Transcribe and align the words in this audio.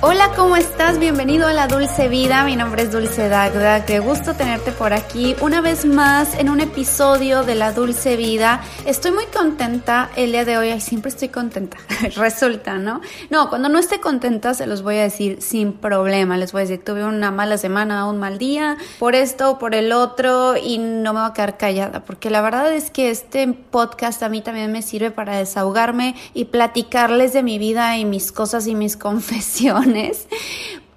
Hola, 0.00 0.30
¿cómo 0.36 0.54
estás? 0.54 1.00
Bienvenido 1.00 1.48
a 1.48 1.52
la 1.52 1.66
Dulce 1.66 2.06
Vida. 2.06 2.44
Mi 2.44 2.54
nombre 2.54 2.84
es 2.84 2.92
Dulce 2.92 3.28
Dagda. 3.28 3.84
Qué 3.84 3.98
gusto 3.98 4.32
tenerte 4.34 4.70
por 4.70 4.92
aquí 4.92 5.34
una 5.40 5.60
vez 5.60 5.84
más 5.84 6.38
en 6.38 6.50
un 6.50 6.60
episodio 6.60 7.42
de 7.42 7.56
la 7.56 7.72
Dulce 7.72 8.16
Vida. 8.16 8.60
Estoy 8.86 9.10
muy 9.10 9.24
contenta 9.24 10.10
el 10.14 10.30
día 10.30 10.44
de 10.44 10.56
hoy. 10.56 10.80
Siempre 10.80 11.08
estoy 11.08 11.30
contenta. 11.30 11.78
Resulta, 12.14 12.78
¿no? 12.78 13.00
No, 13.30 13.48
cuando 13.48 13.68
no 13.68 13.80
esté 13.80 13.98
contenta 13.98 14.54
se 14.54 14.68
los 14.68 14.82
voy 14.82 14.98
a 14.98 15.02
decir 15.02 15.42
sin 15.42 15.72
problema. 15.72 16.36
Les 16.36 16.52
voy 16.52 16.60
a 16.60 16.64
decir, 16.66 16.84
tuve 16.84 17.02
una 17.02 17.32
mala 17.32 17.58
semana, 17.58 18.08
un 18.08 18.20
mal 18.20 18.38
día, 18.38 18.76
por 19.00 19.16
esto, 19.16 19.50
o 19.50 19.58
por 19.58 19.74
el 19.74 19.90
otro, 19.90 20.56
y 20.56 20.78
no 20.78 21.12
me 21.12 21.22
voy 21.22 21.30
a 21.30 21.32
quedar 21.32 21.56
callada, 21.56 22.04
porque 22.04 22.30
la 22.30 22.40
verdad 22.40 22.72
es 22.72 22.92
que 22.92 23.10
este 23.10 23.48
podcast 23.48 24.22
a 24.22 24.28
mí 24.28 24.42
también 24.42 24.70
me 24.70 24.82
sirve 24.82 25.10
para 25.10 25.38
desahogarme 25.38 26.14
y 26.34 26.44
platicarles 26.44 27.32
de 27.32 27.42
mi 27.42 27.58
vida 27.58 27.96
y 27.96 28.04
mis 28.04 28.30
cosas 28.30 28.68
y 28.68 28.76
mis 28.76 28.96
confesiones 29.08 29.87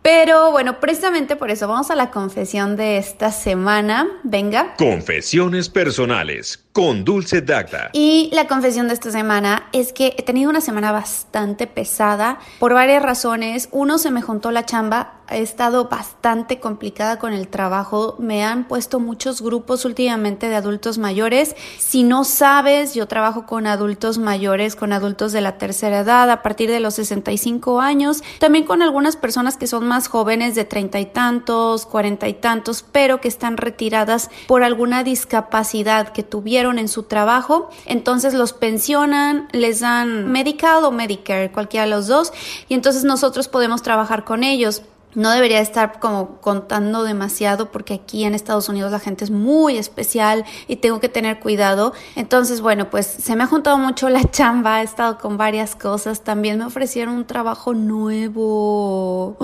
pero 0.02 0.52
bueno, 0.52 0.80
precisamente 0.80 1.36
por 1.36 1.52
eso 1.52 1.68
vamos 1.68 1.92
a 1.92 1.96
la 1.96 2.10
confesión 2.10 2.76
de 2.76 2.98
esta 2.98 3.32
semana. 3.32 4.08
Venga. 4.24 4.76
Confesiones 4.78 5.70
personales 5.70 6.64
con 6.72 7.04
Dulce 7.04 7.42
Dacta. 7.42 7.90
Y 7.94 8.30
la 8.34 8.48
confesión 8.48 8.88
de 8.88 8.94
esta 8.94 9.12
semana 9.12 9.68
es 9.74 9.92
que 9.92 10.16
he 10.18 10.24
tenido 10.24 10.50
una 10.50 10.62
semana 10.62 10.92
bastante 10.92 11.68
pesada 11.68 12.40
por 12.60 12.74
varias 12.74 13.04
razones. 13.04 13.68
Uno, 13.72 13.98
se 13.98 14.12
me 14.12 14.22
juntó 14.22 14.52
la 14.52 14.66
chamba. 14.66 15.18
He 15.30 15.42
estado 15.42 15.88
bastante 15.88 16.60
complicada 16.60 17.18
con 17.18 17.32
el 17.32 17.48
trabajo. 17.48 18.16
Me 18.20 18.44
han 18.44 18.68
puesto 18.68 19.00
muchos 19.00 19.42
grupos 19.42 19.86
últimamente 19.86 20.50
de 20.50 20.56
adultos 20.56 20.98
mayores. 20.98 21.56
Si 21.78 22.04
no 22.04 22.26
sabes, 22.26 22.94
yo 22.94 23.08
trabajo 23.08 23.46
con 23.46 23.66
adultos 23.66 24.18
mayores, 24.18 24.76
con 24.76 24.92
adultos 24.92 25.32
de 25.32 25.40
la 25.40 25.58
tercera 25.58 26.00
edad, 26.00 26.30
a 26.30 26.42
partir 26.42 26.70
de 26.70 26.82
los 26.82 26.96
65 26.96 27.80
años. 27.80 28.24
También 28.40 28.66
con 28.66 28.82
algunas 28.82 29.16
personas 29.16 29.56
que 29.56 29.68
son 29.68 29.88
más 29.88 30.10
jóvenes, 30.10 30.56
de 30.56 30.66
treinta 30.66 31.00
y 31.00 31.06
tantos, 31.06 31.86
cuarenta 31.86 32.28
y 32.28 32.34
tantos, 32.34 32.84
pero 32.84 33.22
que 33.22 33.30
están 33.30 33.56
retiradas 33.56 34.30
por 34.48 34.64
alguna 34.64 35.04
discapacidad 35.04 36.10
que 36.10 36.24
tuvieron 36.24 36.61
en 36.70 36.88
su 36.88 37.04
trabajo, 37.04 37.70
entonces 37.86 38.34
los 38.34 38.54
pensionan, 38.54 39.48
les 39.52 39.80
dan 39.80 40.32
Medical 40.32 40.86
o 40.86 40.92
Medicare, 40.92 41.52
cualquiera 41.52 41.86
de 41.86 41.92
los 41.92 42.08
dos, 42.08 42.32
y 42.70 42.76
entonces 42.76 43.04
nosotros 43.04 43.48
podemos 43.48 43.82
trabajar 43.82 44.24
con 44.24 44.44
ellos. 44.44 44.84
No 45.14 45.32
debería 45.32 45.60
estar 45.60 46.00
como 46.00 46.38
contando 46.38 47.04
demasiado 47.04 47.70
porque 47.70 47.96
aquí 47.96 48.24
en 48.24 48.34
Estados 48.34 48.70
Unidos 48.70 48.94
la 48.94 49.00
gente 49.00 49.26
es 49.26 49.32
muy 49.32 49.78
especial 49.78 50.46
y 50.70 50.78
tengo 50.78 51.02
que 51.02 51.10
tener 51.10 51.42
cuidado. 51.42 51.92
Entonces, 52.16 52.62
bueno, 52.62 52.90
pues 52.90 53.08
se 53.08 53.36
me 53.36 53.44
ha 53.44 53.48
juntado 53.48 53.78
mucho 53.78 54.08
la 54.08 54.24
chamba, 54.32 54.80
he 54.80 54.86
estado 54.86 55.18
con 55.18 55.36
varias 55.36 55.76
cosas. 55.76 56.22
También 56.22 56.60
me 56.60 56.66
ofrecieron 56.66 57.16
un 57.16 57.26
trabajo 57.26 57.74
nuevo 57.74 59.36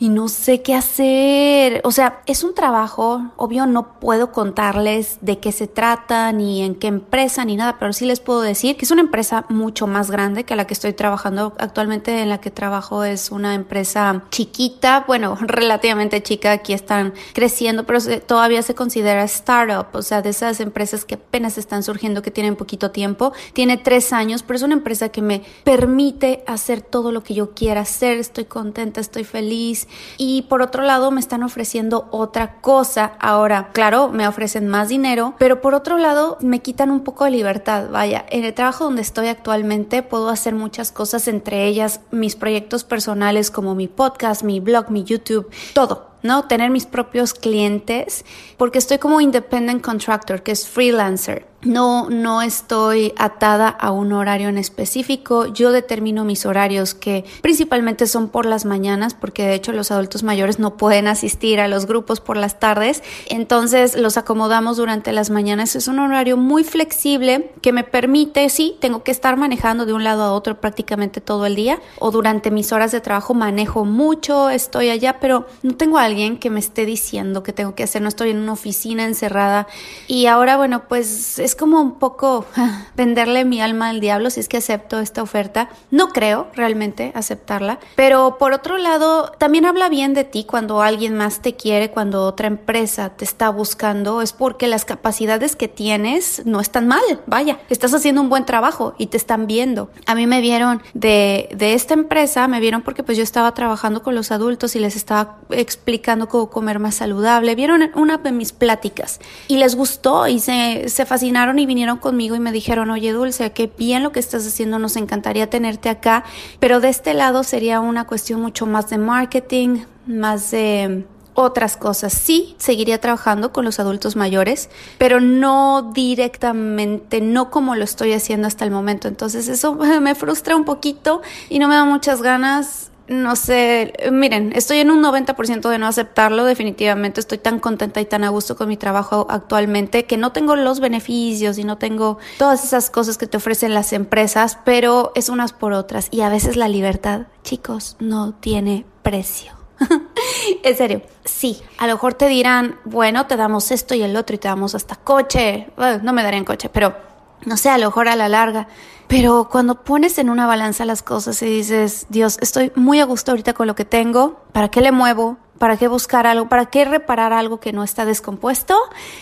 y 0.00 0.08
no 0.08 0.28
sé 0.28 0.62
qué 0.62 0.74
hacer. 0.74 1.82
O 1.84 1.92
sea, 1.92 2.22
es 2.24 2.42
un 2.42 2.54
trabajo, 2.54 3.30
obvio 3.36 3.66
no 3.66 4.00
puedo 4.00 4.32
contarles 4.32 5.18
de 5.20 5.38
qué 5.38 5.52
se 5.52 5.66
trata, 5.66 6.32
ni 6.32 6.62
en 6.62 6.74
qué 6.74 6.86
empresa, 6.86 7.44
ni 7.44 7.56
nada, 7.56 7.78
pero 7.78 7.92
sí 7.92 8.06
les 8.06 8.18
puedo 8.18 8.40
decir 8.40 8.76
que 8.76 8.86
es 8.86 8.90
una 8.90 9.02
empresa 9.02 9.44
mucho 9.50 9.86
más 9.86 10.10
grande 10.10 10.44
que 10.44 10.56
la 10.56 10.66
que 10.66 10.72
estoy 10.72 10.94
trabajando 10.94 11.52
actualmente. 11.58 12.22
En 12.22 12.30
la 12.30 12.40
que 12.40 12.50
trabajo 12.50 13.04
es 13.04 13.30
una 13.30 13.54
empresa 13.54 14.24
chiquita, 14.30 15.04
bueno, 15.06 15.36
relativamente 15.40 16.22
chica, 16.22 16.52
aquí 16.52 16.72
están 16.72 17.12
creciendo, 17.34 17.84
pero 17.84 18.00
todavía 18.26 18.62
se 18.62 18.74
considera 18.74 19.22
startup, 19.24 19.88
o 19.92 20.02
sea, 20.02 20.22
de 20.22 20.30
esas 20.30 20.60
empresas 20.60 21.04
que 21.04 21.16
apenas 21.16 21.58
están 21.58 21.82
surgiendo, 21.82 22.22
que 22.22 22.30
tienen 22.30 22.56
poquito 22.56 22.90
tiempo. 22.90 23.34
Tiene 23.52 23.76
tres 23.76 24.14
años, 24.14 24.42
pero 24.42 24.56
es 24.56 24.62
una 24.62 24.74
empresa 24.74 25.10
que 25.10 25.20
me 25.20 25.42
permite 25.62 26.42
hacer 26.46 26.80
todo 26.80 27.12
lo 27.12 27.22
que 27.22 27.34
yo 27.34 27.50
quiera 27.50 27.82
hacer. 27.82 28.16
Estoy 28.16 28.46
contenta, 28.46 29.02
estoy 29.02 29.24
feliz 29.24 29.88
y 30.16 30.42
por 30.42 30.62
otro 30.62 30.82
lado 30.82 31.10
me 31.10 31.20
están 31.20 31.42
ofreciendo 31.42 32.08
otra 32.10 32.60
cosa. 32.60 33.12
Ahora, 33.18 33.70
claro, 33.72 34.08
me 34.08 34.28
ofrecen 34.28 34.68
más 34.68 34.88
dinero, 34.88 35.34
pero 35.38 35.60
por 35.60 35.74
otro 35.74 35.98
lado 35.98 36.38
me 36.40 36.60
quitan 36.60 36.90
un 36.90 37.00
poco 37.00 37.24
de 37.24 37.30
libertad. 37.30 37.90
Vaya, 37.90 38.24
en 38.30 38.44
el 38.44 38.54
trabajo 38.54 38.84
donde 38.84 39.02
estoy 39.02 39.28
actualmente 39.28 40.02
puedo 40.02 40.28
hacer 40.28 40.54
muchas 40.54 40.92
cosas, 40.92 41.28
entre 41.28 41.66
ellas 41.66 42.00
mis 42.10 42.36
proyectos 42.36 42.84
personales 42.84 43.50
como 43.50 43.74
mi 43.74 43.88
podcast, 43.88 44.42
mi 44.42 44.60
blog, 44.60 44.90
mi 44.90 45.04
YouTube, 45.04 45.50
todo 45.74 46.10
¿no? 46.22 46.46
Tener 46.46 46.70
mis 46.70 46.86
propios 46.86 47.34
clientes, 47.34 48.24
porque 48.56 48.78
estoy 48.78 48.98
como 48.98 49.20
independent 49.20 49.82
contractor, 49.82 50.42
que 50.42 50.52
es 50.52 50.68
freelancer. 50.68 51.49
No, 51.62 52.08
no 52.08 52.40
estoy 52.40 53.12
atada 53.18 53.68
a 53.68 53.90
un 53.90 54.14
horario 54.14 54.48
en 54.48 54.56
específico. 54.56 55.46
Yo 55.46 55.72
determino 55.72 56.24
mis 56.24 56.46
horarios 56.46 56.94
que 56.94 57.26
principalmente 57.42 58.06
son 58.06 58.28
por 58.28 58.46
las 58.46 58.64
mañanas, 58.64 59.12
porque 59.12 59.46
de 59.46 59.54
hecho 59.54 59.72
los 59.72 59.90
adultos 59.90 60.22
mayores 60.22 60.58
no 60.58 60.78
pueden 60.78 61.06
asistir 61.06 61.60
a 61.60 61.68
los 61.68 61.86
grupos 61.86 62.20
por 62.20 62.38
las 62.38 62.58
tardes. 62.58 63.02
Entonces 63.28 63.94
los 63.94 64.16
acomodamos 64.16 64.78
durante 64.78 65.12
las 65.12 65.28
mañanas. 65.28 65.76
Es 65.76 65.86
un 65.86 65.98
horario 65.98 66.38
muy 66.38 66.64
flexible 66.64 67.50
que 67.60 67.72
me 67.72 67.84
permite, 67.84 68.48
sí, 68.48 68.76
tengo 68.80 69.02
que 69.02 69.10
estar 69.10 69.36
manejando 69.36 69.84
de 69.84 69.92
un 69.92 70.02
lado 70.02 70.22
a 70.22 70.32
otro 70.32 70.60
prácticamente 70.60 71.20
todo 71.20 71.44
el 71.44 71.56
día 71.56 71.78
o 71.98 72.10
durante 72.10 72.50
mis 72.50 72.72
horas 72.72 72.92
de 72.92 73.00
trabajo 73.00 73.34
manejo 73.34 73.84
mucho, 73.84 74.48
estoy 74.48 74.88
allá, 74.88 75.18
pero 75.20 75.46
no 75.62 75.76
tengo 75.76 75.98
alguien 75.98 76.38
que 76.38 76.48
me 76.48 76.60
esté 76.60 76.86
diciendo 76.86 77.42
que 77.42 77.52
tengo 77.52 77.74
que 77.74 77.82
hacer, 77.82 78.00
no 78.00 78.08
estoy 78.08 78.30
en 78.30 78.38
una 78.38 78.52
oficina 78.52 79.04
encerrada 79.04 79.66
y 80.06 80.26
ahora 80.26 80.56
bueno, 80.56 80.84
pues 80.88 81.38
es 81.50 81.56
como 81.56 81.80
un 81.80 81.98
poco 81.98 82.46
venderle 82.94 83.44
mi 83.44 83.60
alma 83.60 83.88
al 83.88 83.98
diablo 83.98 84.30
si 84.30 84.38
es 84.38 84.48
que 84.48 84.58
acepto 84.58 85.00
esta 85.00 85.20
oferta. 85.20 85.68
No 85.90 86.10
creo 86.10 86.46
realmente 86.54 87.10
aceptarla, 87.16 87.80
pero 87.96 88.36
por 88.38 88.52
otro 88.52 88.78
lado, 88.78 89.32
también 89.36 89.66
habla 89.66 89.88
bien 89.88 90.14
de 90.14 90.22
ti 90.22 90.44
cuando 90.44 90.80
alguien 90.80 91.16
más 91.16 91.42
te 91.42 91.56
quiere, 91.56 91.90
cuando 91.90 92.22
otra 92.22 92.46
empresa 92.46 93.08
te 93.16 93.24
está 93.24 93.50
buscando, 93.50 94.22
es 94.22 94.32
porque 94.32 94.68
las 94.68 94.84
capacidades 94.84 95.56
que 95.56 95.66
tienes 95.66 96.42
no 96.46 96.60
están 96.60 96.86
mal, 96.86 97.02
vaya, 97.26 97.58
estás 97.68 97.92
haciendo 97.94 98.20
un 98.20 98.28
buen 98.28 98.44
trabajo 98.44 98.94
y 98.96 99.08
te 99.08 99.16
están 99.16 99.48
viendo. 99.48 99.90
A 100.06 100.14
mí 100.14 100.28
me 100.28 100.40
vieron 100.40 100.82
de, 100.94 101.48
de 101.52 101.74
esta 101.74 101.94
empresa, 101.94 102.46
me 102.46 102.60
vieron 102.60 102.82
porque 102.82 103.02
pues 103.02 103.18
yo 103.18 103.24
estaba 103.24 103.54
trabajando 103.54 104.04
con 104.04 104.14
los 104.14 104.30
adultos 104.30 104.76
y 104.76 104.78
les 104.78 104.94
estaba 104.94 105.38
explicando 105.50 106.28
cómo 106.28 106.48
comer 106.48 106.78
más 106.78 106.94
saludable. 106.94 107.56
Vieron 107.56 107.90
una 107.96 108.18
de 108.18 108.30
mis 108.30 108.52
pláticas 108.52 109.18
y 109.48 109.56
les 109.56 109.74
gustó 109.74 110.28
y 110.28 110.38
se, 110.38 110.88
se 110.88 111.06
fascinaron 111.06 111.39
y 111.58 111.66
vinieron 111.66 111.98
conmigo 111.98 112.36
y 112.36 112.40
me 112.40 112.52
dijeron, 112.52 112.90
oye 112.90 113.12
Dulce, 113.12 113.52
qué 113.52 113.70
bien 113.78 114.02
lo 114.02 114.12
que 114.12 114.20
estás 114.20 114.46
haciendo, 114.46 114.78
nos 114.78 114.96
encantaría 114.96 115.48
tenerte 115.48 115.88
acá, 115.88 116.24
pero 116.58 116.80
de 116.80 116.88
este 116.88 117.14
lado 117.14 117.42
sería 117.44 117.80
una 117.80 118.06
cuestión 118.06 118.40
mucho 118.40 118.66
más 118.66 118.90
de 118.90 118.98
marketing, 118.98 119.84
más 120.06 120.50
de 120.50 121.04
otras 121.34 121.76
cosas. 121.76 122.12
Sí, 122.12 122.54
seguiría 122.58 123.00
trabajando 123.00 123.52
con 123.52 123.64
los 123.64 123.80
adultos 123.80 124.16
mayores, 124.16 124.68
pero 124.98 125.20
no 125.20 125.92
directamente, 125.94 127.20
no 127.20 127.50
como 127.50 127.74
lo 127.74 127.84
estoy 127.84 128.12
haciendo 128.12 128.46
hasta 128.46 128.64
el 128.64 128.70
momento. 128.70 129.08
Entonces 129.08 129.48
eso 129.48 129.74
me 130.00 130.14
frustra 130.14 130.56
un 130.56 130.64
poquito 130.64 131.22
y 131.48 131.58
no 131.58 131.68
me 131.68 131.74
da 131.74 131.84
muchas 131.84 132.22
ganas 132.22 132.89
no 133.10 133.34
sé, 133.34 133.92
miren, 134.12 134.52
estoy 134.54 134.78
en 134.78 134.90
un 134.92 135.02
90% 135.02 135.68
de 135.68 135.78
no 135.78 135.88
aceptarlo, 135.88 136.44
definitivamente 136.44 137.18
estoy 137.18 137.38
tan 137.38 137.58
contenta 137.58 138.00
y 138.00 138.04
tan 138.04 138.22
a 138.22 138.28
gusto 138.28 138.56
con 138.56 138.68
mi 138.68 138.76
trabajo 138.76 139.26
actualmente 139.28 140.04
que 140.04 140.16
no 140.16 140.30
tengo 140.30 140.54
los 140.54 140.78
beneficios 140.78 141.58
y 141.58 141.64
no 141.64 141.76
tengo 141.76 142.18
todas 142.38 142.64
esas 142.64 142.88
cosas 142.88 143.18
que 143.18 143.26
te 143.26 143.36
ofrecen 143.36 143.74
las 143.74 143.92
empresas, 143.92 144.58
pero 144.64 145.10
es 145.16 145.28
unas 145.28 145.52
por 145.52 145.72
otras 145.72 146.06
y 146.12 146.20
a 146.20 146.28
veces 146.28 146.56
la 146.56 146.68
libertad, 146.68 147.22
chicos, 147.42 147.96
no 147.98 148.32
tiene 148.34 148.86
precio. 149.02 149.54
en 150.62 150.76
serio, 150.76 151.02
sí, 151.24 151.60
a 151.78 151.88
lo 151.88 151.94
mejor 151.94 152.14
te 152.14 152.28
dirán, 152.28 152.78
bueno, 152.84 153.26
te 153.26 153.36
damos 153.36 153.72
esto 153.72 153.96
y 153.96 154.02
el 154.02 154.14
otro 154.14 154.36
y 154.36 154.38
te 154.38 154.46
damos 154.46 154.76
hasta 154.76 154.94
coche, 154.94 155.66
no 156.02 156.12
me 156.12 156.22
darían 156.22 156.44
coche, 156.44 156.68
pero 156.68 157.09
no 157.44 157.56
sé, 157.56 157.70
a 157.70 157.78
lo 157.78 157.86
mejor 157.86 158.08
a 158.08 158.16
la 158.16 158.28
larga 158.28 158.68
pero 159.10 159.48
cuando 159.50 159.82
pones 159.82 160.18
en 160.18 160.30
una 160.30 160.46
balanza 160.46 160.84
las 160.84 161.02
cosas 161.02 161.42
y 161.42 161.46
dices, 161.46 162.06
Dios, 162.10 162.38
estoy 162.40 162.70
muy 162.76 163.00
a 163.00 163.04
gusto 163.04 163.32
ahorita 163.32 163.54
con 163.54 163.66
lo 163.66 163.74
que 163.74 163.84
tengo, 163.84 164.40
¿para 164.52 164.68
qué 164.68 164.80
le 164.80 164.92
muevo? 164.92 165.36
¿Para 165.58 165.76
qué 165.76 165.88
buscar 165.88 166.28
algo? 166.28 166.48
¿Para 166.48 166.66
qué 166.66 166.84
reparar 166.84 167.32
algo 167.32 167.58
que 167.58 167.72
no 167.72 167.82
está 167.82 168.04
descompuesto? 168.04 168.78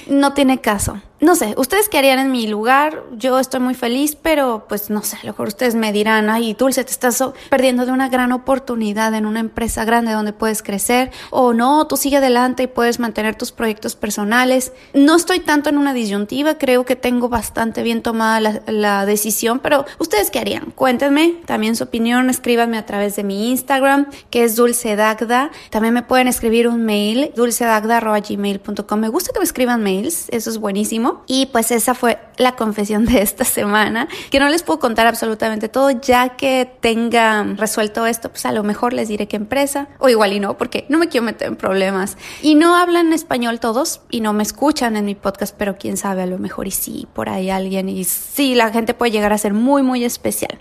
No 0.06 0.35
tiene 0.35 0.61
caso. 0.61 1.00
No 1.20 1.35
sé, 1.35 1.55
ustedes 1.56 1.88
qué 1.88 1.99
harían 1.99 2.20
en 2.20 2.31
mi 2.31 2.47
lugar, 2.47 3.03
yo 3.17 3.41
estoy 3.41 3.59
muy 3.59 3.75
feliz, 3.75 4.17
pero 4.20 4.67
pues 4.69 4.88
no 4.88 5.03
sé, 5.03 5.17
a 5.17 5.25
lo 5.25 5.32
mejor 5.32 5.49
ustedes 5.49 5.75
me 5.75 5.93
dirán, 5.93 6.31
ay, 6.31 6.55
Dulce, 6.55 6.85
te 6.85 6.93
estás 6.93 7.23
perdiendo 7.50 7.87
de 7.87 7.93
una 7.93 8.09
gran 8.09 8.31
oportunidad 8.31 9.12
en 9.15 9.26
una 9.26 9.41
empresa 9.41 9.85
grande 9.85 10.12
donde 10.12 10.32
puedes 10.32 10.62
crecer, 10.62 11.11
o 11.31 11.55
no, 11.55 11.88
tú 11.88 11.97
sigue 11.97 12.19
adelante 12.19 12.65
y 12.65 12.67
puedes 12.69 13.00
mantener 13.00 13.35
tus 13.35 13.50
proyectos 13.50 13.97
personales. 13.97 14.73
No 14.94 15.17
estoy 15.17 15.41
tanto 15.41 15.70
en 15.70 15.79
una 15.79 15.93
disyuntiva, 15.93 16.56
creo 16.56 16.85
que 16.85 16.94
tengo 16.94 17.29
bastante 17.29 17.82
bien 17.82 18.03
tomada 18.03 18.62
la, 18.67 19.06
decisión, 19.06 19.59
pero 19.61 19.87
ustedes 19.99 20.31
qué 20.31 20.38
harían? 20.38 20.73
Cuéntenme 20.73 21.41
también 21.47 21.76
su 21.76 21.85
opinión, 21.85 22.31
escríbanme 22.31 22.79
a 22.79 22.87
través 22.87 23.17
de 23.17 23.25
mi 23.25 23.50
Instagram, 23.50 24.06
que 24.31 24.44
es 24.44 24.55
dulcedagda. 24.55 25.50
También 25.71 25.94
me 25.94 26.03
pueden 26.03 26.29
escribir 26.29 26.69
un 26.69 26.85
mail, 26.85 27.32
dulcedagda.gmail.com. 27.35 29.00
Me 29.00 29.09
gusta 29.09 29.32
que 29.32 29.38
me 29.38 29.44
escriban 29.44 29.82
mails, 29.82 30.29
eso 30.31 30.50
es 30.50 30.59
buenísimo. 30.59 31.08
Y 31.27 31.47
pues 31.47 31.71
esa 31.71 31.95
fue 31.95 32.19
la 32.37 32.57
confesión 32.57 33.05
de 33.05 33.21
esta 33.21 33.45
semana, 33.45 34.09
que 34.31 34.39
no 34.39 34.49
les 34.49 34.63
puedo 34.63 34.79
contar 34.79 35.07
absolutamente 35.07 35.69
todo, 35.69 35.91
ya 35.91 36.37
que 36.37 36.71
tenga 36.81 37.43
resuelto 37.57 38.07
esto, 38.07 38.31
pues 38.31 38.47
a 38.47 38.53
lo 38.53 38.63
mejor 38.63 38.93
les 38.93 39.09
diré 39.09 39.27
qué 39.27 39.37
empresa, 39.37 39.89
o 39.99 40.09
igual 40.09 40.33
y 40.33 40.41
no, 40.41 40.57
porque 40.57 40.87
no 40.89 40.99
me 40.99 41.09
quiero 41.09 41.25
meter 41.25 41.49
en 41.49 41.57
problemas. 41.57 42.17
Y 42.43 42.55
no 42.55 42.77
hablan 42.77 43.13
español 43.13 43.61
todos 43.61 44.01
y 44.11 44.21
no 44.21 44.33
me 44.33 44.43
escuchan 44.43 44.97
en 44.97 45.05
mi 45.05 45.15
podcast, 45.15 45.55
pero 45.59 45.77
quién 45.79 45.97
sabe, 45.97 46.23
a 46.23 46.27
lo 46.27 46.39
mejor 46.39 46.67
y 46.67 46.71
sí, 46.71 47.09
por 47.13 47.29
ahí 47.29 47.51
alguien, 47.51 47.89
y 47.89 48.05
sí, 48.05 48.55
la 48.55 48.71
gente 48.71 48.95
puede 48.95 49.11
llegar 49.11 49.33
a 49.33 49.39
ser 49.39 49.53
muy, 49.53 49.83
muy 49.83 50.05
especial. 50.05 50.59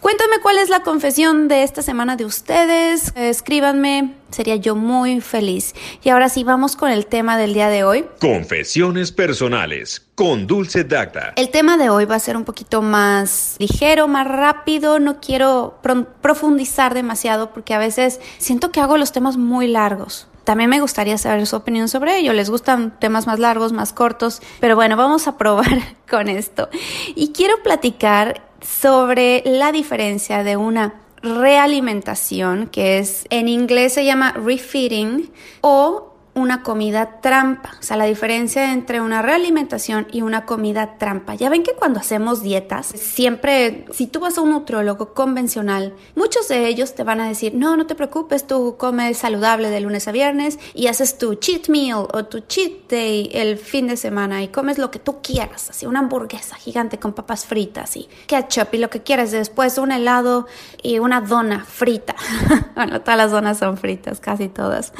Cuéntame 0.00 0.38
cuál 0.40 0.58
es 0.58 0.68
la 0.68 0.82
confesión 0.82 1.48
de 1.48 1.64
esta 1.64 1.82
semana 1.82 2.16
de 2.16 2.24
ustedes, 2.24 3.12
escríbanme, 3.16 4.14
sería 4.30 4.56
yo 4.56 4.74
muy 4.76 5.20
feliz. 5.20 5.74
Y 6.02 6.10
ahora 6.10 6.28
sí, 6.28 6.44
vamos 6.44 6.76
con 6.76 6.90
el 6.90 7.06
tema 7.06 7.38
del 7.38 7.54
día 7.54 7.68
de 7.68 7.84
hoy. 7.84 8.04
Confesiones 8.20 9.12
personales 9.12 10.06
con 10.14 10.46
Dulce 10.46 10.84
Dacta. 10.84 11.32
El 11.36 11.50
tema 11.50 11.76
de 11.76 11.90
hoy 11.90 12.04
va 12.04 12.16
a 12.16 12.20
ser 12.20 12.36
un 12.36 12.44
poquito 12.44 12.82
más 12.82 13.56
ligero, 13.58 14.08
más 14.08 14.26
rápido. 14.26 14.98
No 14.98 15.20
quiero 15.20 15.78
profundizar 16.20 16.94
demasiado 16.94 17.52
porque 17.52 17.74
a 17.74 17.78
veces 17.78 18.20
siento 18.38 18.70
que 18.70 18.80
hago 18.80 18.96
los 18.96 19.12
temas 19.12 19.36
muy 19.36 19.68
largos. 19.68 20.28
También 20.44 20.70
me 20.70 20.80
gustaría 20.80 21.18
saber 21.18 21.46
su 21.46 21.56
opinión 21.56 21.88
sobre 21.88 22.16
ello. 22.16 22.32
¿Les 22.32 22.48
gustan 22.48 22.98
temas 22.98 23.26
más 23.26 23.38
largos, 23.38 23.72
más 23.72 23.92
cortos? 23.92 24.40
Pero 24.60 24.76
bueno, 24.76 24.96
vamos 24.96 25.28
a 25.28 25.36
probar 25.36 25.66
con 26.10 26.28
esto. 26.28 26.70
Y 27.14 27.32
quiero 27.32 27.62
platicar 27.62 28.42
sobre 28.60 29.42
la 29.44 29.72
diferencia 29.72 30.42
de 30.44 30.56
una 30.56 30.94
realimentación, 31.22 32.66
que 32.66 32.98
es 32.98 33.26
en 33.30 33.48
inglés 33.48 33.94
se 33.94 34.04
llama 34.04 34.32
refeeding, 34.32 35.30
o 35.60 36.14
una 36.38 36.62
comida 36.62 37.20
trampa, 37.20 37.72
o 37.78 37.82
sea, 37.82 37.96
la 37.96 38.04
diferencia 38.04 38.72
entre 38.72 39.00
una 39.00 39.22
realimentación 39.22 40.06
y 40.12 40.22
una 40.22 40.46
comida 40.46 40.96
trampa. 40.98 41.34
Ya 41.34 41.50
ven 41.50 41.62
que 41.62 41.74
cuando 41.74 42.00
hacemos 42.00 42.42
dietas, 42.42 42.86
siempre, 42.86 43.84
si 43.92 44.06
tú 44.06 44.20
vas 44.20 44.38
a 44.38 44.42
un 44.42 44.50
nutriólogo 44.50 45.14
convencional, 45.14 45.94
muchos 46.14 46.48
de 46.48 46.66
ellos 46.66 46.94
te 46.94 47.02
van 47.02 47.20
a 47.20 47.28
decir, 47.28 47.54
no, 47.54 47.76
no 47.76 47.86
te 47.86 47.94
preocupes, 47.94 48.46
tú 48.46 48.76
comes 48.78 49.18
saludable 49.18 49.70
de 49.70 49.80
lunes 49.80 50.08
a 50.08 50.12
viernes 50.12 50.58
y 50.74 50.86
haces 50.86 51.18
tu 51.18 51.34
cheat 51.34 51.68
meal 51.68 52.06
o 52.12 52.24
tu 52.24 52.40
cheat 52.40 52.88
day 52.88 53.30
el 53.32 53.58
fin 53.58 53.86
de 53.86 53.96
semana 53.96 54.42
y 54.42 54.48
comes 54.48 54.78
lo 54.78 54.90
que 54.90 54.98
tú 54.98 55.18
quieras, 55.22 55.70
así 55.70 55.86
una 55.86 56.00
hamburguesa 56.00 56.56
gigante 56.56 56.98
con 56.98 57.12
papas 57.12 57.46
fritas 57.46 57.96
y 57.96 58.08
ketchup 58.26 58.74
y 58.74 58.78
lo 58.78 58.90
que 58.90 59.02
quieras, 59.02 59.30
después 59.30 59.78
un 59.78 59.92
helado 59.92 60.46
y 60.82 60.98
una 60.98 61.20
dona 61.20 61.64
frita. 61.64 62.14
bueno, 62.74 63.00
todas 63.00 63.18
las 63.18 63.30
donas 63.30 63.58
son 63.58 63.76
fritas, 63.76 64.20
casi 64.20 64.48
todas. 64.48 64.92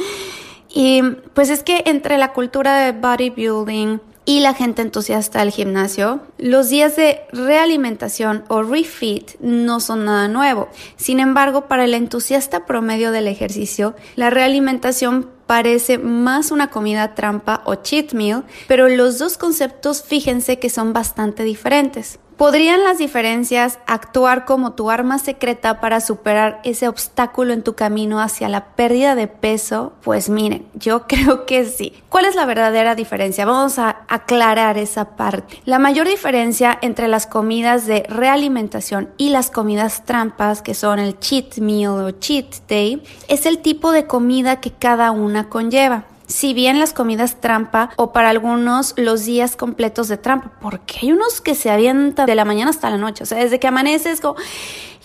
Y 0.69 1.03
pues 1.35 1.51
es 1.51 1.63
que 1.63 1.83
entre 1.87 2.19
la 2.19 2.33
cultura 2.33 2.79
de 2.79 2.93
bodybuilding 2.93 4.01
y 4.29 4.41
la 4.41 4.53
gente 4.53 4.83
entusiasta 4.83 5.39
del 5.39 5.51
gimnasio, 5.51 6.21
los 6.37 6.69
días 6.69 6.97
de 6.97 7.23
realimentación 7.33 8.45
o 8.49 8.63
refit 8.63 9.31
no 9.41 9.81
son 9.81 10.05
nada 10.05 10.29
nuevo. 10.29 10.69
Sin 10.97 11.19
embargo, 11.19 11.63
para 11.67 11.85
el 11.85 11.95
entusiasta 11.95 12.67
promedio 12.67 13.11
del 13.11 13.27
ejercicio, 13.27 13.95
la 14.17 14.29
realimentación 14.29 15.31
parece 15.47 15.97
más 15.97 16.51
una 16.51 16.69
comida 16.69 17.15
trampa 17.15 17.63
o 17.65 17.77
cheat 17.77 18.13
meal, 18.13 18.45
pero 18.67 18.91
los 18.91 19.19
dos 19.19 19.39
conceptos 19.39 20.03
fíjense 20.03 20.59
que 20.59 20.69
son 20.69 20.93
bastante 20.93 21.43
diferentes. 21.43 22.19
¿Podrían 22.39 22.85
las 22.85 22.99
diferencias 22.99 23.81
actuar 23.89 24.45
como 24.45 24.75
tu 24.75 24.91
arma 24.91 25.19
secreta 25.19 25.81
para 25.81 26.01
superar 26.01 26.61
ese 26.63 26.87
obstáculo 26.87 27.53
en 27.53 27.65
tu 27.65 27.75
camino 27.75 28.21
hacia 28.21 28.49
la 28.49 28.77
pérdida 28.77 29.17
de 29.17 29.27
peso? 29.27 29.95
Pues 30.05 30.29
miren, 30.29 30.65
yo 30.75 31.03
creo 31.09 31.47
que 31.47 31.65
sí. 31.65 31.93
¿Cuál 32.09 32.27
es 32.27 32.37
la 32.37 32.47
verdadera 32.47 32.95
diferencia? 32.95 33.45
Vamos 33.45 33.81
a 33.81 34.05
aclarar 34.07 34.79
esa 34.79 35.17
parte. 35.17 35.61
La 35.65 35.81
mayor 35.81 36.07
diferencia 36.07 36.79
entre 36.81 37.09
las 37.09 37.27
comidas 37.27 37.89
de 37.89 38.05
realimentación 38.09 39.11
y 39.17 39.31
las 39.31 39.51
comidas 39.51 40.05
trampas, 40.05 40.63
que 40.63 40.75
son 40.75 41.01
el 41.01 41.19
cheat 41.19 41.59
meal 41.59 42.05
o 42.05 42.13
cheat 42.13 42.55
day, 42.69 43.03
es 43.27 43.47
el 43.47 43.59
tipo 43.59 43.91
de 43.91 44.07
comida 44.07 44.61
que 44.61 44.71
cada 44.71 45.11
una 45.11 45.49
conlleva 45.49 46.05
si 46.29 46.53
bien 46.55 46.79
las 46.79 46.93
comidas 46.93 47.41
trampa 47.41 47.91
o 47.97 48.13
para 48.13 48.29
algunos 48.29 48.95
los 48.97 49.25
días 49.25 49.57
completos 49.57 50.09
de 50.09 50.19
trampa, 50.19 50.53
porque 50.61 50.99
hay 51.03 51.13
unos 51.13 51.41
que 51.41 51.55
se 51.55 51.71
avientan 51.71 52.27
de 52.27 52.35
la 52.35 52.45
mañana 52.45 52.71
hasta 52.71 52.91
la 52.91 52.99
noche, 52.99 53.25
o 53.25 53.27
sea, 53.27 53.39
desde 53.39 53.59
que 53.59 53.67
amaneces 53.67 54.21
como, 54.21 54.37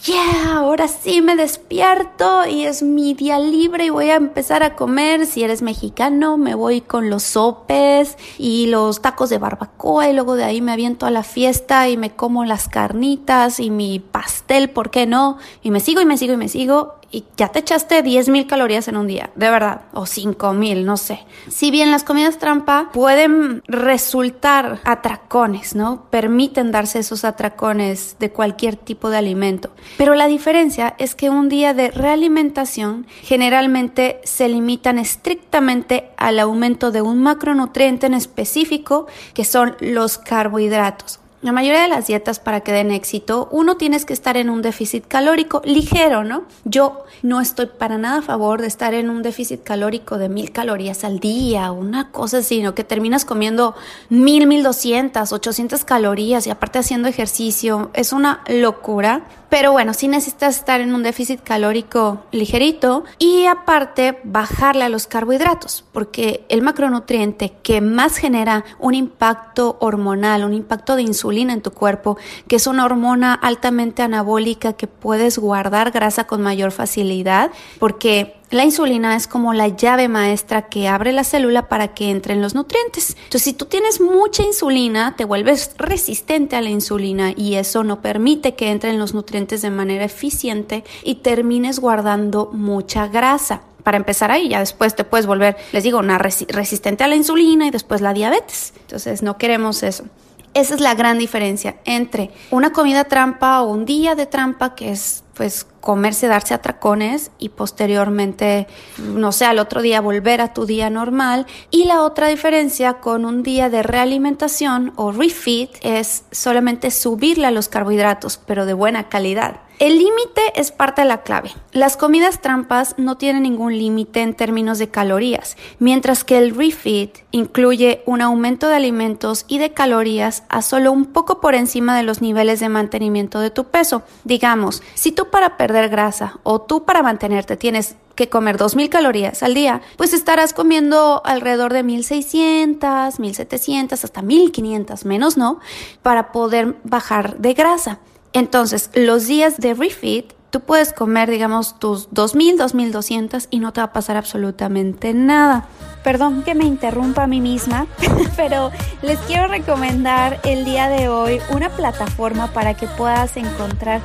yeah, 0.06 0.58
ahora 0.58 0.90
sí 0.90 1.22
me 1.22 1.38
despierto 1.38 2.46
y 2.46 2.66
es 2.66 2.84
mi 2.84 3.14
día 3.14 3.40
libre 3.40 3.86
y 3.86 3.90
voy 3.90 4.10
a 4.10 4.16
empezar 4.16 4.64
a 4.64 4.76
comer, 4.76 5.26
si 5.26 5.44
eres 5.44 5.62
mexicano 5.62 6.38
me 6.38 6.56
voy 6.56 6.82
con 6.82 7.10
los 7.10 7.24
sopes 7.24 8.18
y 8.38 8.68
los 8.68 9.02
tacos 9.02 9.30
de 9.30 9.38
barbacoa 9.38 10.10
y 10.10 10.14
luego 10.14 10.36
de 10.36 10.44
ahí 10.44 10.62
me 10.62 10.74
aviento 10.74 11.06
a 11.06 11.12
la 11.12 11.24
fiesta 11.24 11.88
y 11.88 11.96
me 11.96 12.12
como 12.12 12.44
las 12.44 12.68
carnitas 12.68 13.62
y 13.62 13.70
mi 13.70 14.00
pastel, 14.00 14.70
¿por 14.70 14.92
qué 14.92 15.06
no? 15.06 15.38
Y 15.62 15.72
me 15.72 15.80
sigo 15.80 16.02
y 16.02 16.06
me 16.06 16.18
sigo 16.18 16.34
y 16.34 16.38
me 16.38 16.50
sigo 16.50 16.96
y 17.14 17.26
ya 17.38 17.50
te 17.50 17.60
echaste 17.60 18.02
10 18.02 18.30
mil 18.30 18.48
calorías 18.48 18.88
en 18.88 18.98
un 18.98 19.06
día, 19.06 19.30
de 19.36 19.50
verdad, 19.52 19.82
o 19.94 20.08
5 20.08 20.54
mil, 20.54 20.84
no 20.84 20.98
sé. 20.98 21.20
Si 21.48 21.70
bien 21.70 21.92
las 21.92 22.04
comidas 22.04 22.40
trampa 22.40 22.90
pueden 22.92 23.62
resultar 23.68 24.82
atracones, 24.84 25.76
¿no? 25.76 26.10
Permiten 26.10 26.72
darse 26.72 27.00
esos 27.00 27.24
atracones 27.24 28.18
de 28.20 28.32
cualquier 28.32 28.76
tipo 28.76 29.12
de 29.12 29.18
alimento. 29.18 29.70
Pero 29.98 30.16
la 30.16 30.26
diferencia 30.26 30.96
es 30.98 31.14
que 31.14 31.30
un 31.30 31.50
día 31.50 31.76
de 31.76 31.92
realimentación 31.92 33.06
generalmente 33.22 34.20
se 34.24 34.50
limitan 34.50 34.98
estrictamente 34.98 36.10
al 36.18 36.40
aumento 36.40 36.90
de 36.92 37.04
un 37.04 37.22
macronutriente 37.22 38.08
en 38.08 38.16
específico, 38.16 39.06
que 39.36 39.46
son 39.46 39.76
los 39.80 40.18
carbohidratos. 40.18 41.20
La 41.44 41.52
mayoría 41.52 41.82
de 41.82 41.90
las 41.90 42.08
dietas 42.08 42.40
para 42.40 42.62
que 42.62 42.72
den 42.72 42.90
éxito, 42.90 43.50
uno 43.52 43.76
tienes 43.76 44.06
que 44.06 44.14
estar 44.14 44.38
en 44.38 44.50
un 44.50 44.62
déficit 44.62 45.06
calórico 45.06 45.62
ligero, 45.66 46.24
¿no? 46.24 46.46
Yo 46.64 47.04
no 47.22 47.42
estoy 47.42 47.66
para 47.66 47.98
nada 47.98 48.20
a 48.20 48.22
favor 48.22 48.62
de 48.62 48.68
estar 48.68 48.94
en 48.94 49.10
un 49.10 49.24
déficit 49.24 49.62
calórico 49.62 50.18
de 50.18 50.30
mil 50.30 50.54
calorías 50.54 51.04
al 51.04 51.20
día, 51.20 51.74
una 51.74 52.12
cosa 52.12 52.38
así, 52.38 52.62
¿no? 52.62 52.74
Que 52.74 52.86
terminas 52.86 53.26
comiendo 53.26 53.76
mil, 54.08 54.48
mil 54.48 54.64
doscientas, 54.64 55.34
ochocientas 55.34 55.84
calorías 55.84 56.48
y 56.48 56.50
aparte 56.50 56.80
haciendo 56.80 57.10
ejercicio. 57.10 57.92
Es 57.94 58.14
una 58.14 58.42
locura. 58.48 59.26
Pero 59.50 59.72
bueno, 59.72 59.94
sí 59.94 60.08
necesitas 60.08 60.58
estar 60.58 60.82
en 60.82 60.96
un 60.96 61.04
déficit 61.04 61.40
calórico 61.44 62.24
ligerito 62.32 63.04
y 63.20 63.46
aparte 63.46 64.18
bajarle 64.24 64.84
a 64.84 64.90
los 64.90 65.06
carbohidratos, 65.06 65.86
porque 65.92 66.44
el 66.50 66.64
macronutriente 66.64 67.54
que 67.62 67.80
más 67.80 68.18
genera 68.18 68.66
un 68.80 68.96
impacto 68.96 69.78
hormonal, 69.80 70.44
un 70.44 70.56
impacto 70.56 70.96
de 70.96 71.04
en 71.42 71.62
tu 71.62 71.72
cuerpo, 71.72 72.18
que 72.48 72.56
es 72.58 72.68
una 72.68 72.86
hormona 72.86 73.34
altamente 73.34 74.02
anabólica 74.02 74.74
que 74.74 74.88
puedes 74.88 75.38
guardar 75.38 75.92
grasa 75.92 76.26
con 76.26 76.42
mayor 76.42 76.72
facilidad, 76.72 77.52
porque 77.80 78.36
la 78.52 78.64
insulina 78.64 79.16
es 79.16 79.28
como 79.28 79.54
la 79.54 79.68
llave 79.68 80.08
maestra 80.08 80.70
que 80.70 80.88
abre 80.88 81.12
la 81.12 81.24
célula 81.24 81.68
para 81.70 81.90
que 81.96 82.12
entren 82.12 82.42
los 82.42 82.54
nutrientes. 82.54 83.18
Entonces, 83.18 83.42
si 83.42 83.54
tú 83.54 83.66
tienes 83.66 84.00
mucha 84.00 84.44
insulina, 84.44 85.16
te 85.16 85.26
vuelves 85.26 85.72
resistente 85.78 86.56
a 86.56 86.62
la 86.62 86.70
insulina 86.70 87.34
y 87.36 87.56
eso 87.56 87.84
no 87.84 88.02
permite 88.02 88.54
que 88.54 88.70
entren 88.70 89.00
los 89.00 89.16
nutrientes 89.16 89.64
de 89.64 89.72
manera 89.72 90.06
eficiente 90.06 90.84
y 91.04 91.16
termines 91.16 91.80
guardando 91.80 92.52
mucha 92.54 93.08
grasa 93.08 93.64
para 93.84 93.98
empezar 93.98 94.32
ahí, 94.32 94.50
ya 94.50 94.60
después 94.60 94.96
te 94.96 95.04
puedes 95.04 95.26
volver, 95.26 95.58
les 95.74 95.84
digo, 95.84 96.00
una 96.00 96.18
resistente 96.18 97.04
a 97.04 97.08
la 97.08 97.16
insulina 97.16 97.68
y 97.68 97.72
después 97.72 98.02
la 98.02 98.14
diabetes. 98.14 98.74
Entonces 98.82 99.22
no 99.22 99.38
queremos 99.38 99.84
eso. 99.84 100.06
Esa 100.54 100.76
es 100.76 100.82
la 100.82 100.94
gran 100.94 101.18
diferencia 101.18 101.78
entre 101.84 102.30
una 102.52 102.72
comida 102.72 103.06
trampa 103.06 103.62
o 103.62 103.72
un 103.72 103.86
día 103.86 104.14
de 104.14 104.28
trampa, 104.28 104.76
que 104.76 104.92
es 104.92 105.24
pues 105.34 105.66
comerse, 105.82 106.28
darse 106.28 106.54
atracones 106.54 107.32
y 107.40 107.50
posteriormente, 107.50 108.68
no 109.00 109.32
sé, 109.32 109.46
al 109.46 109.58
otro 109.58 109.82
día 109.82 110.00
volver 110.00 110.42
a 110.42 110.54
tu 110.54 110.68
día 110.68 110.92
normal. 110.92 111.48
Y 111.72 111.86
la 111.86 112.04
otra 112.04 112.28
diferencia 112.28 112.96
con 112.96 113.26
un 113.26 113.42
día 113.42 113.72
de 113.72 113.82
realimentación 113.82 114.94
o 114.96 115.12
refeed 115.12 115.70
es 115.82 116.26
solamente 116.32 116.92
subirle 116.92 117.48
a 117.48 117.52
los 117.52 117.68
carbohidratos, 117.68 118.38
pero 118.38 118.68
de 118.68 118.74
buena 118.74 119.10
calidad. 119.10 119.62
El 119.80 119.98
límite 119.98 120.42
es 120.56 120.72
parte 120.72 121.02
de 121.02 121.08
la 121.08 121.24
clave. 121.24 121.52
Las 121.72 121.98
comidas 121.98 122.42
trampas 122.42 122.96
no 122.98 123.18
tienen 123.18 123.44
ningún 123.44 123.78
límite 123.78 124.22
en 124.22 124.36
términos 124.36 124.78
de 124.78 124.90
calorías, 124.90 125.58
mientras 125.80 126.24
que 126.24 126.38
el 126.38 126.56
refit 126.56 127.18
incluye 127.32 128.04
un 128.06 128.22
aumento 128.22 128.68
de 128.68 128.76
alimentos 128.76 129.46
y 129.48 129.58
de 129.58 129.74
calorías 129.74 130.44
a 130.48 130.62
solo 130.62 130.92
un 130.92 131.06
poco 131.06 131.42
por 131.42 131.56
encima 131.56 131.98
de 131.98 132.04
los 132.04 132.22
niveles 132.22 132.60
de 132.60 132.70
mantenimiento 132.70 133.40
de 133.40 133.50
tu 133.50 133.66
peso. 133.66 134.04
Digamos, 134.24 134.84
si 134.94 135.12
tú 135.12 135.30
para 135.32 135.58
perder 135.58 135.90
grasa 135.90 136.40
o 136.44 136.62
tú 136.62 136.86
para 136.86 137.02
mantenerte 137.02 137.58
tienes 137.58 137.96
que 138.16 138.30
comer 138.30 138.58
2.000 138.58 138.90
calorías 138.90 139.42
al 139.42 139.56
día, 139.56 139.82
pues 139.98 140.14
estarás 140.14 140.54
comiendo 140.54 141.22
alrededor 141.26 141.74
de 141.74 141.84
1.600, 141.84 142.80
1.700, 142.80 143.92
hasta 143.92 144.22
1.500, 144.22 145.06
menos 145.06 145.36
no, 145.36 145.60
para 146.04 146.32
poder 146.32 146.76
bajar 146.84 147.38
de 147.38 147.54
grasa. 147.54 148.00
Entonces, 148.34 148.90
los 148.94 149.28
días 149.28 149.58
de 149.58 149.76
refit, 149.76 150.34
tú 150.50 150.60
puedes 150.62 150.92
comer, 150.92 151.30
digamos, 151.30 151.80
tus 151.80 152.10
2.000, 152.10 152.58
2.200 152.58 153.48
y 153.50 153.60
no 153.60 153.74
te 153.74 153.82
va 153.82 153.86
a 153.86 153.94
pasar 153.94 154.18
absolutamente 154.18 155.14
nada. 155.14 155.68
Perdón 156.04 156.44
que 156.44 156.56
me 156.56 156.66
interrumpa 156.66 157.24
a 157.24 157.28
mí 157.28 157.42
misma, 157.42 157.88
pero 158.36 158.72
les 159.02 159.20
quiero 159.20 159.48
recomendar 159.48 160.40
el 160.44 160.66
día 160.66 160.90
de 160.90 161.10
hoy 161.10 161.40
una 161.52 161.70
plataforma 161.70 162.52
para 162.54 162.74
que 162.74 162.88
puedas 162.88 163.38
encontrar 163.38 164.02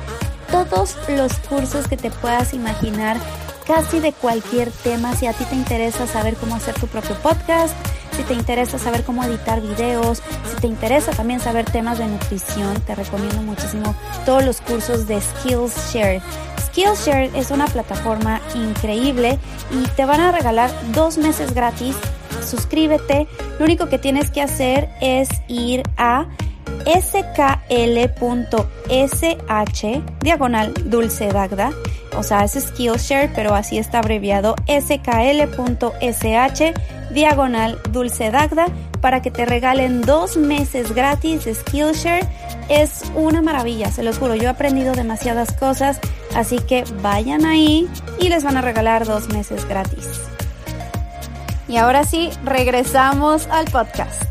todos 0.51 0.97
los 1.09 1.33
cursos 1.39 1.87
que 1.87 1.97
te 1.97 2.09
puedas 2.09 2.53
imaginar 2.53 3.17
casi 3.67 3.99
de 3.99 4.13
cualquier 4.13 4.71
tema. 4.71 5.15
Si 5.15 5.27
a 5.27 5.33
ti 5.33 5.43
te 5.45 5.55
interesa 5.55 6.07
saber 6.07 6.35
cómo 6.35 6.55
hacer 6.55 6.73
tu 6.73 6.87
propio 6.87 7.15
podcast, 7.21 7.75
si 8.19 8.25
te 8.25 8.33
interesa 8.33 8.77
saber 8.77 9.05
cómo 9.05 9.23
editar 9.23 9.61
videos, 9.61 10.21
si 10.43 10.59
te 10.59 10.67
interesa 10.67 11.11
también 11.11 11.39
saber 11.39 11.63
temas 11.63 11.99
de 11.99 12.07
nutrición, 12.07 12.81
te 12.81 12.93
recomiendo 12.93 13.41
muchísimo 13.43 13.95
todos 14.25 14.43
los 14.43 14.59
cursos 14.59 15.07
de 15.07 15.21
Skillshare. 15.21 16.21
Skillshare 16.65 17.31
es 17.33 17.49
una 17.49 17.65
plataforma 17.67 18.41
increíble 18.55 19.39
y 19.71 19.87
te 19.95 20.03
van 20.03 20.19
a 20.19 20.33
regalar 20.33 20.69
dos 20.93 21.17
meses 21.17 21.53
gratis. 21.53 21.95
Suscríbete. 22.45 23.29
Lo 23.57 23.63
único 23.63 23.87
que 23.87 23.97
tienes 23.97 24.31
que 24.31 24.41
hacer 24.41 24.89
es 24.99 25.29
ir 25.47 25.83
a 25.95 26.25
skl.sh 26.85 27.71
diagonal 30.19 30.73
dulce 30.89 31.29
dagda 31.29 31.71
o 32.17 32.23
sea, 32.23 32.43
es 32.43 32.53
Skillshare, 32.53 33.31
pero 33.33 33.53
así 33.53 33.77
está 33.77 33.99
abreviado 33.99 34.55
skl.sh 34.67 35.39
diagonal 37.11 37.79
dulce 37.91 38.31
dagda 38.31 38.67
para 39.01 39.21
que 39.21 39.31
te 39.31 39.45
regalen 39.45 40.01
dos 40.01 40.37
meses 40.37 40.93
gratis 40.93 41.45
de 41.45 41.55
Skillshare. 41.55 42.27
Es 42.69 43.03
una 43.15 43.41
maravilla, 43.41 43.91
se 43.91 44.03
los 44.03 44.17
juro, 44.17 44.35
yo 44.35 44.43
he 44.43 44.47
aprendido 44.47 44.93
demasiadas 44.93 45.53
cosas, 45.53 45.99
así 46.35 46.59
que 46.59 46.83
vayan 47.01 47.45
ahí 47.45 47.89
y 48.19 48.29
les 48.29 48.43
van 48.43 48.57
a 48.57 48.61
regalar 48.61 49.05
dos 49.05 49.29
meses 49.29 49.65
gratis. 49.67 50.21
Y 51.67 51.77
ahora 51.77 52.03
sí, 52.03 52.29
regresamos 52.43 53.47
al 53.47 53.65
podcast. 53.65 54.28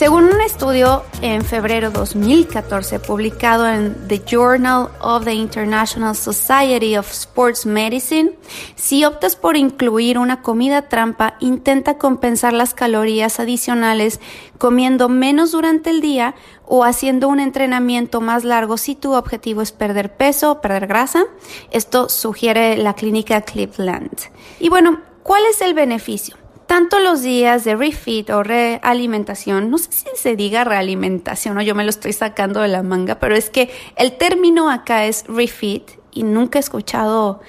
Según 0.00 0.24
un 0.24 0.40
estudio 0.40 1.04
en 1.20 1.44
febrero 1.44 1.90
2014 1.90 3.00
publicado 3.00 3.68
en 3.68 4.08
The 4.08 4.22
Journal 4.26 4.88
of 5.02 5.26
the 5.26 5.34
International 5.34 6.16
Society 6.16 6.96
of 6.96 7.10
Sports 7.10 7.66
Medicine, 7.66 8.32
si 8.76 9.04
optas 9.04 9.36
por 9.36 9.58
incluir 9.58 10.16
una 10.16 10.40
comida 10.40 10.88
trampa, 10.88 11.36
intenta 11.40 11.98
compensar 11.98 12.54
las 12.54 12.72
calorías 12.72 13.40
adicionales 13.40 14.20
comiendo 14.56 15.10
menos 15.10 15.52
durante 15.52 15.90
el 15.90 16.00
día 16.00 16.34
o 16.64 16.82
haciendo 16.82 17.28
un 17.28 17.38
entrenamiento 17.38 18.22
más 18.22 18.42
largo 18.42 18.78
si 18.78 18.94
tu 18.94 19.12
objetivo 19.12 19.60
es 19.60 19.70
perder 19.70 20.16
peso 20.16 20.52
o 20.52 20.60
perder 20.62 20.86
grasa. 20.86 21.24
Esto 21.72 22.08
sugiere 22.08 22.78
la 22.78 22.94
clínica 22.94 23.42
Cleveland. 23.42 24.18
Y 24.60 24.70
bueno, 24.70 25.02
¿cuál 25.22 25.42
es 25.44 25.60
el 25.60 25.74
beneficio? 25.74 26.39
Tanto 26.70 27.00
los 27.00 27.22
días 27.22 27.64
de 27.64 27.74
refit 27.74 28.30
o 28.30 28.44
realimentación, 28.44 29.70
no 29.70 29.78
sé 29.78 29.90
si 29.90 30.06
se 30.14 30.36
diga 30.36 30.62
realimentación 30.62 31.58
o 31.58 31.62
yo 31.62 31.74
me 31.74 31.82
lo 31.82 31.90
estoy 31.90 32.12
sacando 32.12 32.60
de 32.60 32.68
la 32.68 32.84
manga, 32.84 33.18
pero 33.18 33.34
es 33.34 33.50
que 33.50 33.72
el 33.96 34.16
término 34.16 34.70
acá 34.70 35.04
es 35.04 35.24
refit 35.26 35.90
y 36.12 36.22
nunca 36.22 36.60
he 36.60 36.62
escuchado, 36.62 37.40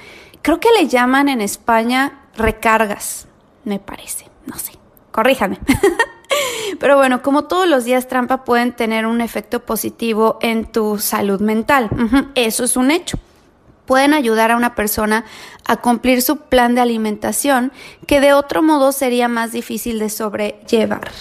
creo 0.42 0.60
que 0.60 0.70
le 0.76 0.88
llaman 0.88 1.30
en 1.30 1.40
España 1.40 2.24
recargas, 2.36 3.28
me 3.64 3.78
parece, 3.78 4.26
no 4.48 4.58
sé, 4.58 4.72
corríjame. 5.12 5.60
Pero 6.80 6.98
bueno, 6.98 7.22
como 7.22 7.44
todos 7.44 7.68
los 7.68 7.84
días 7.84 8.08
trampa 8.08 8.44
pueden 8.44 8.74
tener 8.74 9.06
un 9.06 9.22
efecto 9.22 9.60
positivo 9.60 10.40
en 10.42 10.66
tu 10.66 10.98
salud 10.98 11.42
mental. 11.42 11.90
Eso 12.34 12.64
es 12.64 12.76
un 12.76 12.90
hecho 12.90 13.20
pueden 13.92 14.14
ayudar 14.14 14.52
a 14.52 14.56
una 14.56 14.74
persona 14.74 15.26
a 15.66 15.76
cumplir 15.76 16.22
su 16.22 16.38
plan 16.38 16.76
de 16.76 16.80
alimentación 16.80 17.74
que 18.08 18.22
de 18.22 18.32
otro 18.32 18.64
modo 18.64 18.94
sería 18.94 19.28
más 19.28 19.52
difícil 19.52 20.00
de 20.00 20.10
sobrellevar. 20.10 21.12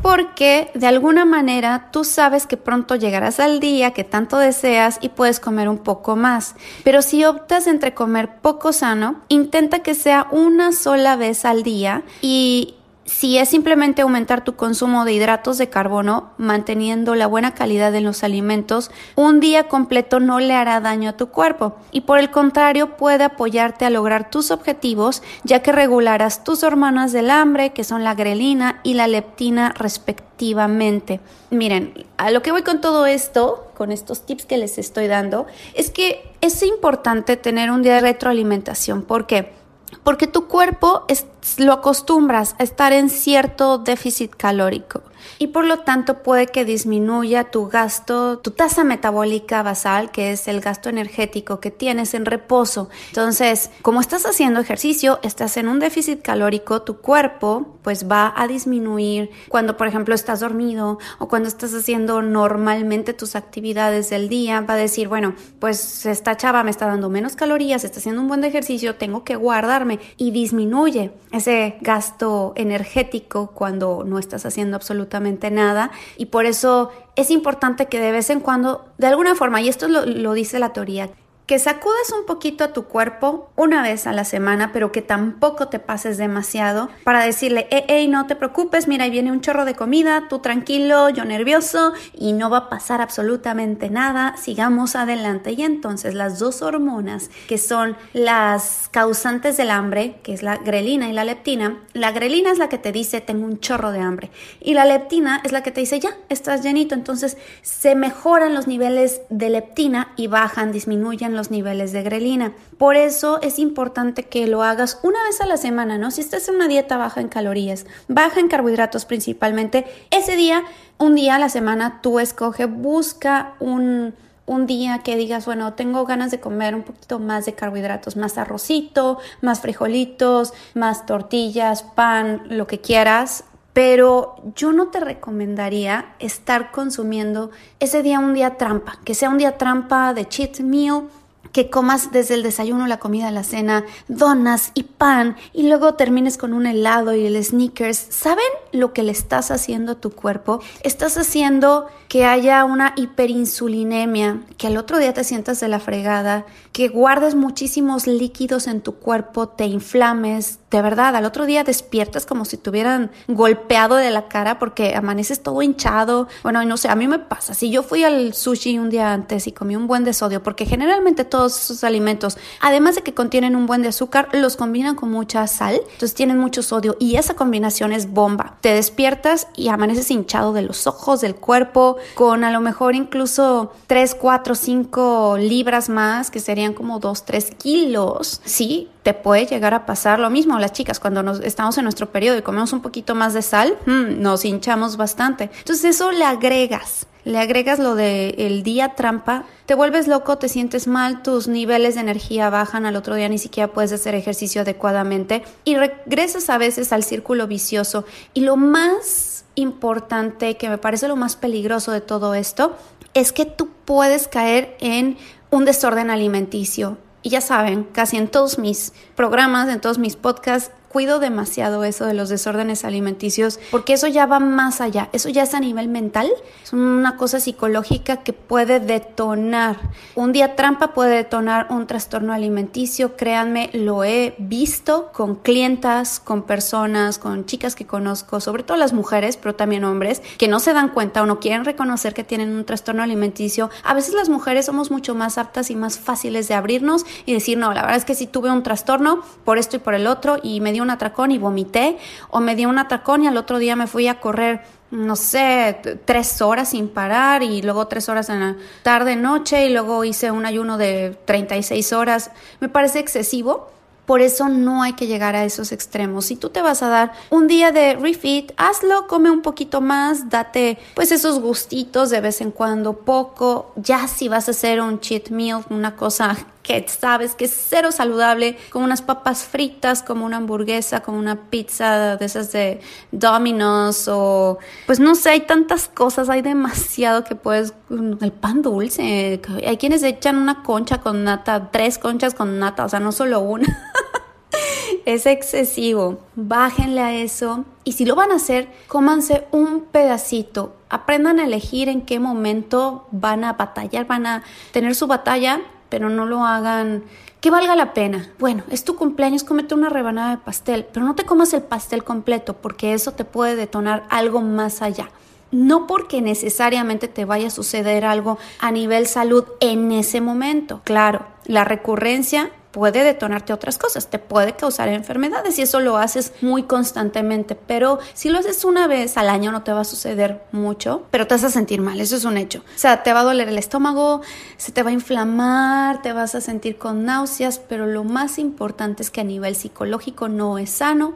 Porque 0.00 0.70
de 0.74 0.86
alguna 0.86 1.26
manera 1.26 1.90
tú 1.92 2.02
sabes 2.02 2.46
que 2.46 2.56
pronto 2.56 2.96
llegarás 2.96 3.40
al 3.40 3.60
día 3.60 3.90
que 3.90 4.04
tanto 4.04 4.38
deseas 4.38 5.00
y 5.02 5.10
puedes 5.10 5.38
comer 5.38 5.68
un 5.68 5.76
poco 5.76 6.16
más. 6.16 6.54
Pero 6.82 7.02
si 7.02 7.26
optas 7.26 7.66
entre 7.66 7.92
comer 7.92 8.36
poco 8.40 8.72
sano, 8.72 9.20
intenta 9.28 9.80
que 9.80 9.94
sea 9.94 10.26
una 10.30 10.72
sola 10.72 11.16
vez 11.16 11.44
al 11.44 11.62
día 11.62 12.04
y 12.22 12.76
si 13.06 13.36
es 13.36 13.50
simplemente 13.50 14.02
aumentar 14.02 14.44
tu 14.44 14.56
consumo 14.56 15.04
de 15.04 15.12
hidratos 15.12 15.58
de 15.58 15.68
carbono, 15.68 16.30
manteniendo 16.38 17.14
la 17.14 17.26
buena 17.26 17.54
calidad 17.54 17.92
de 17.92 18.00
los 18.00 18.24
alimentos, 18.24 18.90
un 19.14 19.40
día 19.40 19.68
completo 19.68 20.20
no 20.20 20.40
le 20.40 20.54
hará 20.54 20.80
daño 20.80 21.10
a 21.10 21.16
tu 21.16 21.28
cuerpo 21.28 21.76
y 21.92 22.02
por 22.02 22.18
el 22.18 22.30
contrario 22.30 22.96
puede 22.96 23.24
apoyarte 23.24 23.84
a 23.84 23.90
lograr 23.90 24.30
tus 24.30 24.50
objetivos 24.50 25.22
ya 25.44 25.60
que 25.60 25.72
regularás 25.72 26.44
tus 26.44 26.62
hormonas 26.62 27.12
del 27.12 27.30
hambre 27.30 27.72
que 27.72 27.84
son 27.84 28.04
la 28.04 28.14
grelina 28.14 28.80
y 28.82 28.94
la 28.94 29.06
leptina 29.06 29.74
respectivamente. 29.76 31.20
Miren, 31.50 32.06
a 32.16 32.30
lo 32.30 32.42
que 32.42 32.52
voy 32.52 32.62
con 32.62 32.80
todo 32.80 33.06
esto, 33.06 33.70
con 33.74 33.92
estos 33.92 34.24
tips 34.24 34.46
que 34.46 34.56
les 34.56 34.78
estoy 34.78 35.08
dando, 35.08 35.46
es 35.74 35.90
que 35.90 36.32
es 36.40 36.62
importante 36.62 37.36
tener 37.36 37.70
un 37.70 37.82
día 37.82 37.94
de 37.94 38.00
retroalimentación. 38.00 39.02
¿Por 39.02 39.26
qué? 39.26 39.63
Porque 40.02 40.26
tu 40.26 40.46
cuerpo 40.46 41.04
es, 41.08 41.26
lo 41.58 41.72
acostumbras 41.72 42.56
a 42.58 42.62
estar 42.62 42.92
en 42.92 43.10
cierto 43.10 43.78
déficit 43.78 44.34
calórico 44.34 45.02
y 45.38 45.48
por 45.48 45.64
lo 45.64 45.80
tanto 45.80 46.22
puede 46.22 46.46
que 46.46 46.64
disminuya 46.64 47.44
tu 47.44 47.68
gasto, 47.68 48.38
tu 48.38 48.50
tasa 48.50 48.84
metabólica 48.84 49.62
basal, 49.62 50.10
que 50.10 50.32
es 50.32 50.48
el 50.48 50.60
gasto 50.60 50.88
energético 50.88 51.60
que 51.60 51.70
tienes 51.70 52.14
en 52.14 52.26
reposo. 52.26 52.88
Entonces, 53.08 53.70
como 53.82 54.00
estás 54.00 54.26
haciendo 54.26 54.60
ejercicio, 54.60 55.20
estás 55.22 55.56
en 55.56 55.68
un 55.68 55.78
déficit 55.78 56.22
calórico, 56.22 56.82
tu 56.82 56.98
cuerpo 56.98 57.78
pues 57.82 58.10
va 58.10 58.32
a 58.34 58.48
disminuir 58.48 59.30
cuando 59.48 59.76
por 59.76 59.86
ejemplo 59.86 60.14
estás 60.14 60.40
dormido 60.40 60.98
o 61.18 61.28
cuando 61.28 61.48
estás 61.48 61.74
haciendo 61.74 62.22
normalmente 62.22 63.12
tus 63.12 63.36
actividades 63.36 64.10
del 64.10 64.28
día, 64.28 64.62
va 64.62 64.74
a 64.74 64.78
decir, 64.78 65.08
bueno, 65.08 65.34
pues 65.58 66.06
esta 66.06 66.36
chava 66.36 66.64
me 66.64 66.70
está 66.70 66.86
dando 66.86 67.10
menos 67.10 67.36
calorías, 67.36 67.84
está 67.84 67.98
haciendo 67.98 68.22
un 68.22 68.28
buen 68.28 68.42
ejercicio, 68.42 68.96
tengo 68.96 69.22
que 69.22 69.36
guardarme 69.36 70.00
y 70.16 70.30
disminuye 70.30 71.12
ese 71.30 71.76
gasto 71.80 72.54
energético 72.56 73.50
cuando 73.54 74.02
no 74.04 74.18
estás 74.18 74.46
haciendo 74.46 74.76
absolutamente 74.76 75.13
nada. 75.50 75.90
Y 76.16 76.26
por 76.26 76.46
eso 76.46 76.90
es 77.16 77.30
importante 77.30 77.86
que 77.86 78.00
de 78.00 78.12
vez 78.12 78.30
en 78.30 78.40
cuando, 78.40 78.84
de 78.98 79.06
alguna 79.06 79.34
forma, 79.34 79.60
y 79.60 79.68
esto 79.68 79.88
lo, 79.88 80.06
lo 80.06 80.32
dice 80.32 80.58
la 80.58 80.72
teoría, 80.72 81.10
que 81.46 81.58
sacudas 81.58 82.10
un 82.18 82.24
poquito 82.24 82.64
a 82.64 82.72
tu 82.72 82.84
cuerpo 82.84 83.50
una 83.56 83.82
vez 83.82 84.06
a 84.06 84.12
la 84.12 84.24
semana, 84.24 84.72
pero 84.72 84.92
que 84.92 85.02
tampoco 85.02 85.68
te 85.68 85.78
pases 85.78 86.16
demasiado 86.16 86.88
para 87.04 87.24
decirle, 87.24 87.66
hey, 87.70 87.84
hey, 87.88 88.08
no 88.08 88.26
te 88.26 88.34
preocupes, 88.34 88.88
mira, 88.88 89.04
ahí 89.04 89.10
viene 89.10 89.30
un 89.30 89.42
chorro 89.42 89.66
de 89.66 89.74
comida, 89.74 90.26
tú 90.28 90.38
tranquilo, 90.38 91.10
yo 91.10 91.24
nervioso 91.24 91.92
y 92.14 92.32
no 92.32 92.48
va 92.48 92.58
a 92.58 92.68
pasar 92.70 93.02
absolutamente 93.02 93.90
nada, 93.90 94.36
sigamos 94.38 94.96
adelante. 94.96 95.52
Y 95.52 95.62
entonces 95.62 96.14
las 96.14 96.38
dos 96.38 96.62
hormonas 96.62 97.30
que 97.46 97.58
son 97.58 97.96
las 98.14 98.88
causantes 98.90 99.58
del 99.58 99.70
hambre, 99.70 100.16
que 100.22 100.32
es 100.32 100.42
la 100.42 100.56
grelina 100.56 101.10
y 101.10 101.12
la 101.12 101.24
leptina, 101.24 101.82
la 101.92 102.12
grelina 102.12 102.52
es 102.52 102.58
la 102.58 102.70
que 102.70 102.78
te 102.78 102.90
dice, 102.90 103.20
tengo 103.20 103.44
un 103.44 103.60
chorro 103.60 103.92
de 103.92 104.00
hambre, 104.00 104.30
y 104.60 104.74
la 104.74 104.84
leptina 104.84 105.42
es 105.44 105.52
la 105.52 105.62
que 105.62 105.70
te 105.70 105.80
dice, 105.80 106.00
ya, 106.00 106.16
estás 106.28 106.62
llenito, 106.62 106.94
entonces 106.94 107.36
se 107.62 107.94
mejoran 107.94 108.54
los 108.54 108.66
niveles 108.66 109.20
de 109.28 109.50
leptina 109.50 110.12
y 110.16 110.26
bajan, 110.26 110.72
disminuyen 110.72 111.33
los 111.36 111.50
niveles 111.50 111.92
de 111.92 112.02
grelina. 112.02 112.52
Por 112.78 112.96
eso 112.96 113.40
es 113.42 113.58
importante 113.58 114.24
que 114.24 114.46
lo 114.46 114.62
hagas 114.62 115.00
una 115.02 115.22
vez 115.24 115.40
a 115.40 115.46
la 115.46 115.56
semana, 115.56 115.98
¿no? 115.98 116.10
Si 116.10 116.20
estás 116.20 116.48
en 116.48 116.56
una 116.56 116.68
dieta 116.68 116.96
baja 116.96 117.20
en 117.20 117.28
calorías, 117.28 117.86
baja 118.08 118.40
en 118.40 118.48
carbohidratos 118.48 119.04
principalmente, 119.04 119.86
ese 120.10 120.36
día, 120.36 120.64
un 120.98 121.14
día 121.14 121.36
a 121.36 121.38
la 121.38 121.48
semana, 121.48 122.00
tú 122.02 122.20
escoge, 122.20 122.66
busca 122.66 123.54
un 123.60 124.14
un 124.46 124.66
día 124.66 124.98
que 124.98 125.16
digas, 125.16 125.46
bueno, 125.46 125.72
tengo 125.74 126.04
ganas 126.04 126.30
de 126.30 126.40
comer 126.40 126.74
un 126.74 126.82
poquito 126.82 127.18
más 127.18 127.46
de 127.46 127.54
carbohidratos, 127.54 128.16
más 128.16 128.36
arrocito, 128.36 129.18
más 129.40 129.60
frijolitos, 129.60 130.52
más 130.74 131.06
tortillas, 131.06 131.82
pan, 131.82 132.42
lo 132.48 132.66
que 132.66 132.80
quieras, 132.80 133.44
pero 133.72 134.36
yo 134.54 134.72
no 134.72 134.88
te 134.88 135.00
recomendaría 135.00 136.14
estar 136.18 136.70
consumiendo 136.70 137.50
ese 137.80 138.02
día 138.02 138.20
un 138.20 138.34
día 138.34 138.56
trampa, 138.56 138.98
que 139.04 139.14
sea 139.14 139.30
un 139.30 139.38
día 139.38 139.56
trampa 139.56 140.14
de 140.14 140.28
cheat 140.28 140.60
meal 140.60 141.08
que 141.54 141.70
comas 141.70 142.10
desde 142.10 142.34
el 142.34 142.42
desayuno, 142.42 142.88
la 142.88 142.98
comida, 142.98 143.30
la 143.30 143.44
cena, 143.44 143.84
donas 144.08 144.72
y 144.74 144.82
pan 144.82 145.36
y 145.52 145.68
luego 145.68 145.94
termines 145.94 146.36
con 146.36 146.52
un 146.52 146.66
helado 146.66 147.14
y 147.14 147.24
el 147.26 147.42
sneakers. 147.42 147.96
¿Saben 148.10 148.44
lo 148.72 148.92
que 148.92 149.04
le 149.04 149.12
estás 149.12 149.52
haciendo 149.52 149.92
a 149.92 149.94
tu 149.94 150.10
cuerpo? 150.10 150.60
Estás 150.82 151.16
haciendo 151.16 151.86
que 152.08 152.24
haya 152.24 152.64
una 152.64 152.92
hiperinsulinemia, 152.96 154.40
que 154.58 154.66
al 154.66 154.76
otro 154.76 154.98
día 154.98 155.14
te 155.14 155.22
sientas 155.22 155.60
de 155.60 155.68
la 155.68 155.78
fregada, 155.78 156.44
que 156.72 156.88
guardes 156.88 157.36
muchísimos 157.36 158.08
líquidos 158.08 158.66
en 158.66 158.80
tu 158.80 158.96
cuerpo, 158.96 159.48
te 159.48 159.66
inflames, 159.66 160.58
de 160.74 160.82
verdad, 160.82 161.14
al 161.14 161.24
otro 161.24 161.46
día 161.46 161.62
despiertas 161.62 162.26
como 162.26 162.44
si 162.44 162.56
te 162.56 162.68
hubieran 162.68 163.12
golpeado 163.28 163.94
de 163.94 164.10
la 164.10 164.26
cara 164.26 164.58
porque 164.58 164.96
amaneces 164.96 165.40
todo 165.40 165.62
hinchado. 165.62 166.26
Bueno, 166.42 166.64
no 166.64 166.76
sé, 166.76 166.88
a 166.88 166.96
mí 166.96 167.06
me 167.06 167.20
pasa. 167.20 167.54
Si 167.54 167.70
yo 167.70 167.84
fui 167.84 168.02
al 168.02 168.34
sushi 168.34 168.76
un 168.80 168.90
día 168.90 169.12
antes 169.12 169.46
y 169.46 169.52
comí 169.52 169.76
un 169.76 169.86
buen 169.86 170.02
de 170.02 170.12
sodio, 170.12 170.42
porque 170.42 170.66
generalmente 170.66 171.24
todos 171.24 171.56
esos 171.56 171.84
alimentos, 171.84 172.38
además 172.60 172.96
de 172.96 173.02
que 173.02 173.14
contienen 173.14 173.54
un 173.54 173.66
buen 173.66 173.82
de 173.82 173.90
azúcar, 173.90 174.28
los 174.32 174.56
combinan 174.56 174.96
con 174.96 175.12
mucha 175.12 175.46
sal, 175.46 175.76
entonces 175.76 176.14
tienen 176.14 176.38
mucho 176.38 176.60
sodio 176.60 176.96
y 176.98 177.14
esa 177.14 177.34
combinación 177.34 177.92
es 177.92 178.10
bomba. 178.10 178.56
Te 178.60 178.74
despiertas 178.74 179.46
y 179.54 179.68
amaneces 179.68 180.10
hinchado 180.10 180.52
de 180.52 180.62
los 180.62 180.88
ojos, 180.88 181.20
del 181.20 181.36
cuerpo, 181.36 181.98
con 182.16 182.42
a 182.42 182.50
lo 182.50 182.60
mejor 182.60 182.96
incluso 182.96 183.72
3, 183.86 184.16
4, 184.16 184.56
5 184.56 185.36
libras 185.38 185.88
más, 185.88 186.32
que 186.32 186.40
serían 186.40 186.74
como 186.74 186.98
2, 186.98 187.24
3 187.26 187.52
kilos. 187.58 188.40
Sí, 188.44 188.90
te 189.04 189.14
puede 189.14 189.46
llegar 189.46 189.74
a 189.74 189.86
pasar 189.86 190.18
lo 190.18 190.30
mismo 190.30 190.58
las 190.58 190.72
chicas 190.72 190.98
cuando 190.98 191.22
nos, 191.22 191.38
estamos 191.40 191.78
en 191.78 191.84
nuestro 191.84 192.10
periodo 192.10 192.38
y 192.38 192.42
comemos 192.42 192.72
un 192.72 192.80
poquito 192.80 193.14
más 193.14 193.34
de 193.34 193.42
sal, 193.42 193.78
hmm, 193.86 194.20
nos 194.20 194.44
hinchamos 194.44 194.96
bastante. 194.96 195.50
Entonces 195.60 195.84
eso 195.84 196.10
le 196.10 196.24
agregas 196.24 197.06
le 197.24 197.38
agregas 197.38 197.78
lo 197.78 197.94
de 197.94 198.34
el 198.38 198.62
día 198.62 198.94
trampa, 198.94 199.44
te 199.66 199.74
vuelves 199.74 200.08
loco, 200.08 200.36
te 200.36 200.48
sientes 200.48 200.86
mal, 200.86 201.22
tus 201.22 201.48
niveles 201.48 201.94
de 201.94 202.02
energía 202.02 202.50
bajan, 202.50 202.84
al 202.84 202.96
otro 202.96 203.14
día 203.14 203.28
ni 203.30 203.38
siquiera 203.38 203.72
puedes 203.72 203.92
hacer 203.92 204.14
ejercicio 204.14 204.60
adecuadamente 204.60 205.42
y 205.64 205.76
regresas 205.76 206.50
a 206.50 206.58
veces 206.58 206.92
al 206.92 207.02
círculo 207.02 207.46
vicioso. 207.46 208.04
Y 208.34 208.40
lo 208.40 208.56
más 208.56 209.46
importante, 209.54 210.56
que 210.56 210.68
me 210.68 210.78
parece 210.78 211.08
lo 211.08 211.16
más 211.16 211.36
peligroso 211.36 211.92
de 211.92 212.02
todo 212.02 212.34
esto, 212.34 212.76
es 213.14 213.32
que 213.32 213.46
tú 213.46 213.70
puedes 213.84 214.28
caer 214.28 214.76
en 214.80 215.16
un 215.50 215.64
desorden 215.64 216.10
alimenticio. 216.10 216.98
Y 217.24 217.30
ya 217.30 217.40
saben, 217.40 217.84
casi 217.84 218.18
en 218.18 218.28
todos 218.28 218.58
mis 218.58 218.92
programas, 219.16 219.70
en 219.70 219.80
todos 219.80 219.96
mis 219.96 220.14
podcasts, 220.14 220.70
cuido 220.94 221.18
demasiado 221.18 221.82
eso 221.82 222.06
de 222.06 222.14
los 222.14 222.28
desórdenes 222.28 222.84
alimenticios 222.84 223.58
porque 223.72 223.94
eso 223.94 224.06
ya 224.06 224.26
va 224.26 224.38
más 224.38 224.80
allá, 224.80 225.08
eso 225.12 225.28
ya 225.28 225.42
es 225.42 225.52
a 225.52 225.58
nivel 225.58 225.88
mental, 225.88 226.30
es 226.62 226.72
una 226.72 227.16
cosa 227.16 227.40
psicológica 227.40 228.18
que 228.18 228.32
puede 228.32 228.78
detonar. 228.78 229.90
Un 230.14 230.30
día 230.30 230.54
trampa 230.54 230.94
puede 230.94 231.16
detonar 231.16 231.66
un 231.70 231.88
trastorno 231.88 232.32
alimenticio, 232.32 233.16
créanme, 233.16 233.70
lo 233.72 234.04
he 234.04 234.36
visto 234.38 235.10
con 235.12 235.34
clientas, 235.34 236.20
con 236.20 236.44
personas, 236.44 237.18
con 237.18 237.44
chicas 237.44 237.74
que 237.74 237.88
conozco, 237.88 238.38
sobre 238.38 238.62
todo 238.62 238.76
las 238.76 238.92
mujeres, 238.92 239.36
pero 239.36 239.56
también 239.56 239.82
hombres, 239.82 240.22
que 240.38 240.46
no 240.46 240.60
se 240.60 240.74
dan 240.74 240.90
cuenta 240.90 241.24
o 241.24 241.26
no 241.26 241.40
quieren 241.40 241.64
reconocer 241.64 242.14
que 242.14 242.22
tienen 242.22 242.54
un 242.54 242.64
trastorno 242.64 243.02
alimenticio. 243.02 243.68
A 243.82 243.94
veces 243.94 244.14
las 244.14 244.28
mujeres 244.28 244.66
somos 244.66 244.92
mucho 244.92 245.16
más 245.16 245.38
aptas 245.38 245.72
y 245.72 245.74
más 245.74 245.98
fáciles 245.98 246.46
de 246.46 246.54
abrirnos 246.54 247.04
y 247.26 247.32
decir, 247.32 247.58
no, 247.58 247.74
la 247.74 247.82
verdad 247.82 247.96
es 247.96 248.04
que 248.04 248.14
si 248.14 248.28
tuve 248.28 248.52
un 248.52 248.62
trastorno 248.62 249.24
por 249.44 249.58
esto 249.58 249.74
y 249.74 249.80
por 249.80 249.94
el 249.94 250.06
otro 250.06 250.36
y 250.40 250.60
me 250.60 250.70
dio 250.70 250.83
un 250.84 250.90
atracón 250.90 251.32
y 251.32 251.38
vomité, 251.38 251.98
o 252.30 252.38
me 252.38 252.54
dio 252.54 252.68
un 252.68 252.78
atracón 252.78 253.24
y 253.24 253.26
al 253.26 253.36
otro 253.36 253.58
día 253.58 253.74
me 253.74 253.88
fui 253.88 254.06
a 254.06 254.20
correr 254.20 254.62
no 254.94 255.16
sé, 255.16 255.76
tres 256.04 256.40
horas 256.40 256.70
sin 256.70 256.88
parar 256.88 257.42
y 257.42 257.62
luego 257.62 257.88
tres 257.88 258.08
horas 258.08 258.28
en 258.28 258.40
la 258.40 258.56
tarde, 258.82 259.16
noche 259.16 259.66
y 259.66 259.72
luego 259.72 260.04
hice 260.04 260.30
un 260.30 260.46
ayuno 260.46 260.78
de 260.78 261.18
36 261.24 261.92
horas. 261.92 262.30
Me 262.60 262.68
parece 262.68 263.00
excesivo. 263.00 263.70
Por 264.06 264.20
eso 264.20 264.50
no 264.50 264.82
hay 264.82 264.92
que 264.92 265.06
llegar 265.06 265.34
a 265.34 265.46
esos 265.46 265.72
extremos. 265.72 266.26
Si 266.26 266.36
tú 266.36 266.50
te 266.50 266.60
vas 266.60 266.82
a 266.82 266.88
dar 266.88 267.12
un 267.30 267.46
día 267.46 267.72
de 267.72 267.94
refit, 267.94 268.52
hazlo, 268.58 269.06
come 269.06 269.30
un 269.30 269.40
poquito 269.40 269.80
más, 269.80 270.28
date 270.28 270.76
pues 270.94 271.10
esos 271.10 271.40
gustitos 271.40 272.10
de 272.10 272.20
vez 272.20 272.42
en 272.42 272.50
cuando, 272.50 272.92
poco. 272.98 273.72
Ya 273.76 274.06
si 274.06 274.28
vas 274.28 274.48
a 274.48 274.50
hacer 274.50 274.82
un 274.82 275.00
cheat 275.00 275.30
meal, 275.30 275.64
una 275.70 275.96
cosa 275.96 276.36
que 276.64 276.84
sabes 276.88 277.34
que 277.34 277.44
es 277.44 277.66
cero 277.68 277.92
saludable, 277.92 278.56
como 278.70 278.86
unas 278.86 279.02
papas 279.02 279.44
fritas, 279.44 280.02
como 280.02 280.24
una 280.24 280.38
hamburguesa, 280.38 281.00
como 281.00 281.18
una 281.18 281.50
pizza 281.50 282.16
de 282.16 282.24
esas 282.24 282.50
de 282.52 282.80
Domino's 283.12 284.08
o 284.08 284.58
pues 284.86 284.98
no 284.98 285.14
sé, 285.14 285.30
hay 285.30 285.40
tantas 285.42 285.88
cosas, 285.88 286.30
hay 286.30 286.40
demasiado 286.40 287.22
que 287.22 287.36
puedes, 287.36 287.74
el 287.90 288.32
pan 288.32 288.62
dulce, 288.62 289.40
hay 289.64 289.76
quienes 289.76 290.02
echan 290.02 290.36
una 290.36 290.62
concha 290.62 291.02
con 291.02 291.22
nata, 291.22 291.70
tres 291.70 291.98
conchas 291.98 292.34
con 292.34 292.58
nata, 292.58 292.86
o 292.86 292.88
sea, 292.88 292.98
no 292.98 293.12
solo 293.12 293.40
una. 293.40 293.66
es 295.04 295.26
excesivo. 295.26 296.20
Bájenle 296.34 297.00
a 297.00 297.14
eso. 297.14 297.66
Y 297.84 297.92
si 297.92 298.06
lo 298.06 298.14
van 298.14 298.32
a 298.32 298.36
hacer, 298.36 298.72
cómanse 298.88 299.46
un 299.50 299.82
pedacito. 299.82 300.76
Aprendan 300.88 301.40
a 301.40 301.44
elegir 301.44 301.90
en 301.90 302.02
qué 302.02 302.20
momento 302.20 303.06
van 303.10 303.44
a 303.44 303.52
batallar, 303.52 304.06
van 304.06 304.26
a 304.26 304.42
tener 304.72 304.94
su 304.94 305.06
batalla 305.06 305.60
pero 305.94 306.10
no 306.10 306.26
lo 306.26 306.44
hagan 306.44 307.04
que 307.40 307.52
valga 307.52 307.76
la 307.76 307.94
pena. 307.94 308.28
Bueno, 308.40 308.64
es 308.68 308.82
tu 308.82 308.96
cumpleaños, 308.96 309.44
cómete 309.44 309.76
una 309.76 309.90
rebanada 309.90 310.30
de 310.32 310.38
pastel, 310.38 310.88
pero 310.92 311.06
no 311.06 311.14
te 311.14 311.22
comas 311.22 311.52
el 311.52 311.62
pastel 311.62 312.02
completo 312.02 312.54
porque 312.54 312.94
eso 312.94 313.12
te 313.12 313.24
puede 313.24 313.54
detonar 313.54 314.02
algo 314.10 314.40
más 314.40 314.82
allá. 314.82 315.10
No 315.52 315.86
porque 315.86 316.20
necesariamente 316.20 317.06
te 317.06 317.24
vaya 317.24 317.46
a 317.46 317.50
suceder 317.50 318.04
algo 318.04 318.38
a 318.58 318.72
nivel 318.72 319.06
salud 319.06 319.44
en 319.60 319.92
ese 319.92 320.20
momento. 320.20 320.80
Claro, 320.82 321.26
la 321.46 321.62
recurrencia 321.62 322.50
puede 322.74 323.04
detonarte 323.04 323.52
otras 323.52 323.78
cosas, 323.78 324.08
te 324.08 324.18
puede 324.18 324.56
causar 324.56 324.88
enfermedades 324.88 325.56
y 325.60 325.62
eso 325.62 325.78
lo 325.78 325.96
haces 325.96 326.32
muy 326.40 326.64
constantemente, 326.64 327.54
pero 327.54 328.00
si 328.14 328.30
lo 328.30 328.40
haces 328.40 328.64
una 328.64 328.88
vez 328.88 329.16
al 329.16 329.28
año 329.28 329.52
no 329.52 329.62
te 329.62 329.72
va 329.72 329.82
a 329.82 329.84
suceder 329.84 330.42
mucho, 330.50 331.04
pero 331.12 331.28
te 331.28 331.34
vas 331.34 331.44
a 331.44 331.50
sentir 331.50 331.80
mal, 331.80 332.00
eso 332.00 332.16
es 332.16 332.24
un 332.24 332.36
hecho. 332.36 332.58
O 332.58 332.78
sea, 332.78 333.04
te 333.04 333.12
va 333.12 333.20
a 333.20 333.22
doler 333.22 333.48
el 333.48 333.58
estómago, 333.58 334.22
se 334.56 334.72
te 334.72 334.82
va 334.82 334.90
a 334.90 334.92
inflamar, 334.92 336.02
te 336.02 336.12
vas 336.12 336.34
a 336.34 336.40
sentir 336.40 336.76
con 336.76 337.04
náuseas, 337.04 337.60
pero 337.60 337.86
lo 337.86 338.02
más 338.02 338.40
importante 338.40 339.04
es 339.04 339.12
que 339.12 339.20
a 339.20 339.24
nivel 339.24 339.54
psicológico 339.54 340.28
no 340.28 340.58
es 340.58 340.70
sano. 340.70 341.14